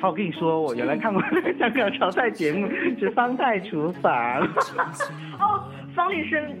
[0.00, 4.12] 好，我跟你说，我原来看过那个香港炒菜节目，是《方太厨房》。
[5.40, 6.54] 哦，方力申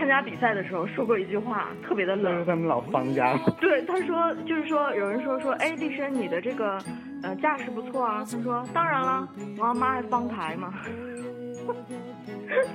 [0.00, 2.42] 参加比赛的时候说过一句话，特别的冷。
[2.46, 3.38] 他们老方家。
[3.60, 6.78] 对，他说就是说，有人说说，哎，力申你的这个
[7.22, 8.24] 呃架势不错啊。
[8.24, 9.28] 他说，当然了，
[9.58, 10.72] 我要妈还方台嘛。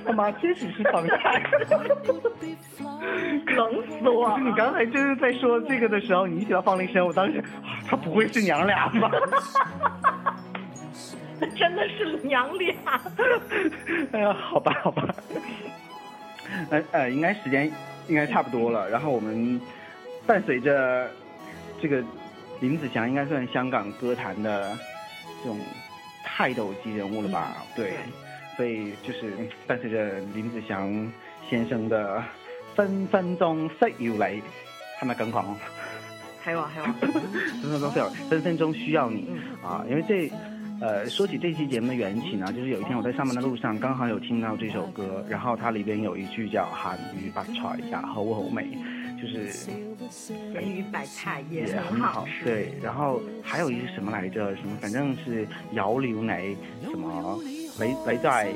[0.06, 1.42] 他妈确实是方台。
[3.56, 4.38] 冷死我了！
[4.38, 7.44] 你刚才就是在说这个的时候，你一提到方力申，我当时，啊
[7.88, 9.10] 他不会是娘俩吧？
[11.56, 12.72] 真的是娘俩。
[14.12, 15.04] 哎呀，好吧，好吧。
[16.70, 17.70] 呃呃，应该时间
[18.08, 18.88] 应该差不多了。
[18.90, 19.60] 然后我们
[20.26, 21.10] 伴随着
[21.80, 22.02] 这个
[22.60, 24.76] 林子祥，应该算香港歌坛的
[25.42, 25.58] 这种
[26.24, 27.56] 泰斗级人物了吧？
[27.74, 27.92] 对，
[28.56, 29.32] 所以就是
[29.66, 31.12] 伴随着林子祥
[31.48, 32.22] 先生的
[32.74, 34.42] 分分钟需要你，
[35.00, 35.44] 係咪咁講？
[36.42, 39.38] 还有啊还有啊， 分分钟需要，分分钟需要你嗯
[39.68, 39.84] 啊！
[39.90, 40.30] 因为这，
[40.80, 48.76] 呃，说起这期节目的缘起呢，就是有一天我在上班的路上，刚好有听到这首歌，然后它里边有一句叫“韩语把菜呀，好好美”，
[49.20, 49.74] 就是咸
[50.62, 52.44] 鱼白菜也很好吃。
[52.44, 54.54] 对，然后还有一个什么来着？
[54.56, 56.54] 什么反正是摇牛奶，
[56.90, 57.40] 什么
[57.78, 58.48] 你你在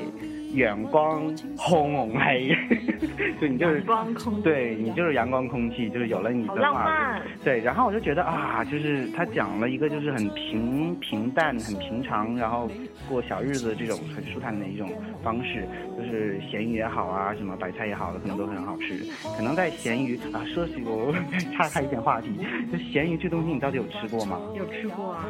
[0.55, 1.21] 阳光
[1.57, 2.53] 红红黑，
[3.39, 7.21] 就你就是阳光空对你就是阳光空气，就是有了你的话，漫。
[7.43, 12.69] 对，然后我就觉得啊，就是他讲了一个就是很平平淡、很平常，然后
[13.07, 14.89] 过小日子这种很舒坦的一种
[15.23, 15.65] 方式，
[15.97, 19.05] 就是咸鱼也好啊，什么白菜也好，可能都很好吃。
[19.37, 21.13] 可能在咸鱼啊，说起我
[21.53, 22.27] 岔开一点话题，
[22.71, 24.37] 就咸鱼这东西你到底有吃过吗？
[24.57, 25.25] 有吃过啊？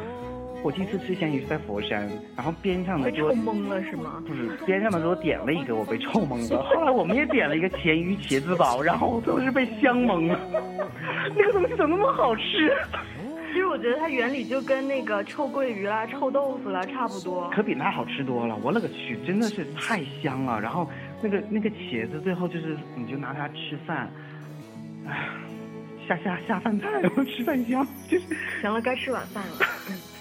[0.62, 4.22] 我第一次吃咸鱼是在佛山，然后边上的被桌臭懵了是吗？
[4.26, 6.62] 不是边上的给我点了一个，我被臭懵了。
[6.62, 10.38] 后来我们也点了一个咸鱼茄子煲，然后都是被香懵了。
[11.36, 12.72] 那个东西怎么那么好吃？
[13.52, 17.50] 其实我觉得它原理就跟那个臭鳜鱼啦、臭豆腐啦差不多。
[17.50, 18.56] 可比那好吃多了。
[18.62, 20.58] 我勒个去，真的是太香了。
[20.58, 20.88] 然后
[21.20, 24.10] 那个那个茄子，最后就是你就拿它吃饭，
[25.06, 25.28] 唉，
[26.08, 28.24] 下下下饭菜，我吃饭香，就是
[28.62, 29.66] 行了，该吃晚饭了。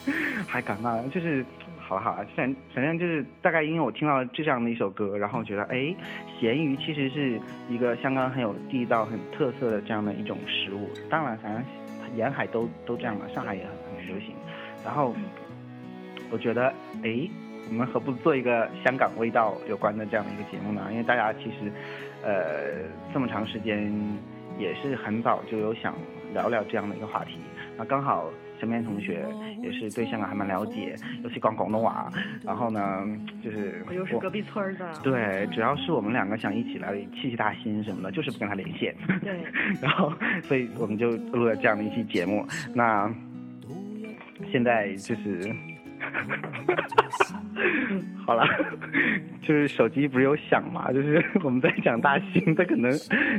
[0.47, 1.45] 还感冒，就是
[1.79, 5.93] 好了好了，反反正就是大概因为我听到了这样的一首歌，然后我觉得哎，
[6.39, 7.39] 咸鱼其实是
[7.69, 10.89] 一个香港很有地道、很特色的这样的一种食物。
[11.09, 11.63] 当然，反正
[12.15, 14.33] 沿海都都这样嘛，上海也很很流行。
[14.83, 15.13] 然后
[16.31, 16.73] 我觉得
[17.03, 17.29] 哎，
[17.69, 20.87] 我们何不做一个香港味道有关的这样的一个节目呢？
[20.91, 21.71] 因为大家其实
[22.23, 22.83] 呃
[23.13, 23.91] 这么长时间
[24.57, 25.93] 也是很早就有想
[26.33, 27.37] 聊聊这样的一个话题，
[27.81, 28.29] 那刚好。
[28.59, 29.25] 身边同学
[29.63, 32.07] 也是对香港还蛮了解，尤其讲广东话。
[32.43, 32.79] 然后呢，
[33.43, 34.93] 就是我又是隔壁村儿的。
[35.01, 38.95] 对，主要是我们两个想一起来气气大心什么的，就是不跟他连线。
[39.23, 39.41] 对。
[39.81, 40.13] 然后，
[40.43, 42.45] 所以我们就录了这样的一期节目。
[42.75, 43.11] 那
[44.51, 45.51] 现在就是。
[48.25, 48.45] 好了，
[49.41, 50.91] 就是手机不是有响嘛？
[50.91, 52.91] 就是我们在讲大兴，他可能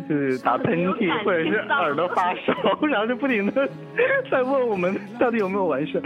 [0.09, 2.53] 就是打喷嚏或者是耳朵发烧，
[2.87, 3.69] 然后就不停的
[4.31, 5.99] 在问我们到底有没有完事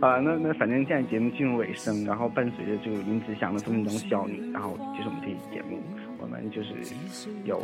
[0.00, 0.18] 啊？
[0.20, 5.80] 那那反正现在节目进入尾声，然后伴随着就林子祥的《分分钟需要你》，然后就是我们这期节目，
[6.18, 6.74] 我们就是
[7.44, 7.62] 有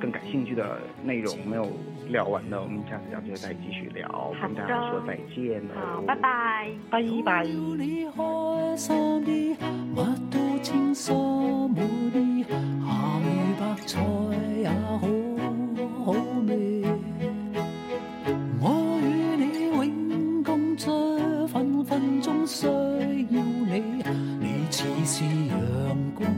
[0.00, 1.66] 更感兴趣的内容没有
[2.08, 7.44] 聊完的，我们下次有机会再继续聊，跟大家说再见好，拜拜，拜拜。
[7.44, 9.56] 你開心啲，
[9.94, 9.98] 乜
[10.30, 11.84] 都清爽滿
[12.14, 12.86] 意，鹹
[13.20, 13.26] 魚
[13.58, 14.00] 白菜
[14.60, 15.00] 也好
[16.04, 16.12] 好
[16.46, 16.84] 味。
[18.60, 18.64] 我
[19.02, 19.04] 與
[19.36, 19.44] 你
[19.76, 20.86] 永共聚，
[21.48, 24.02] 分分鐘需要你，
[24.40, 25.52] 你似是陽
[26.14, 26.28] 光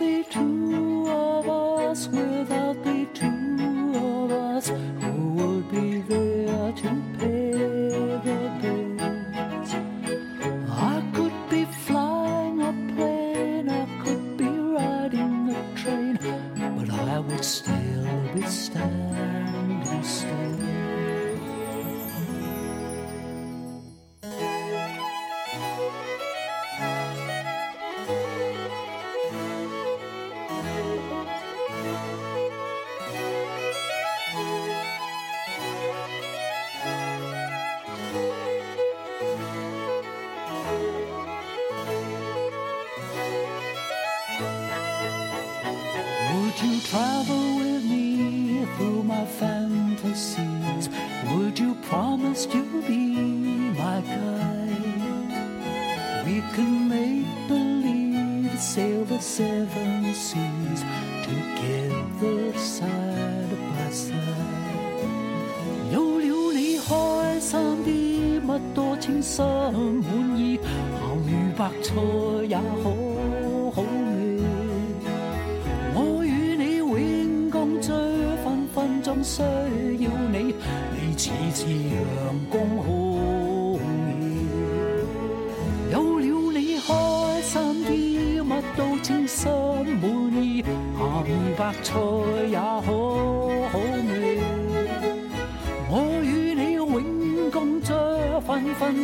[0.00, 4.70] the two of us, without the two of us,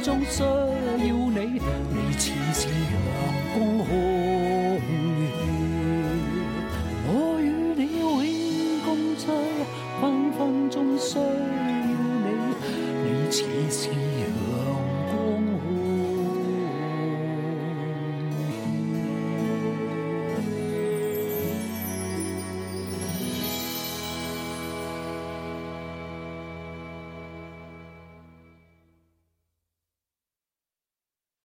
[0.07, 0.86] 分分鐘需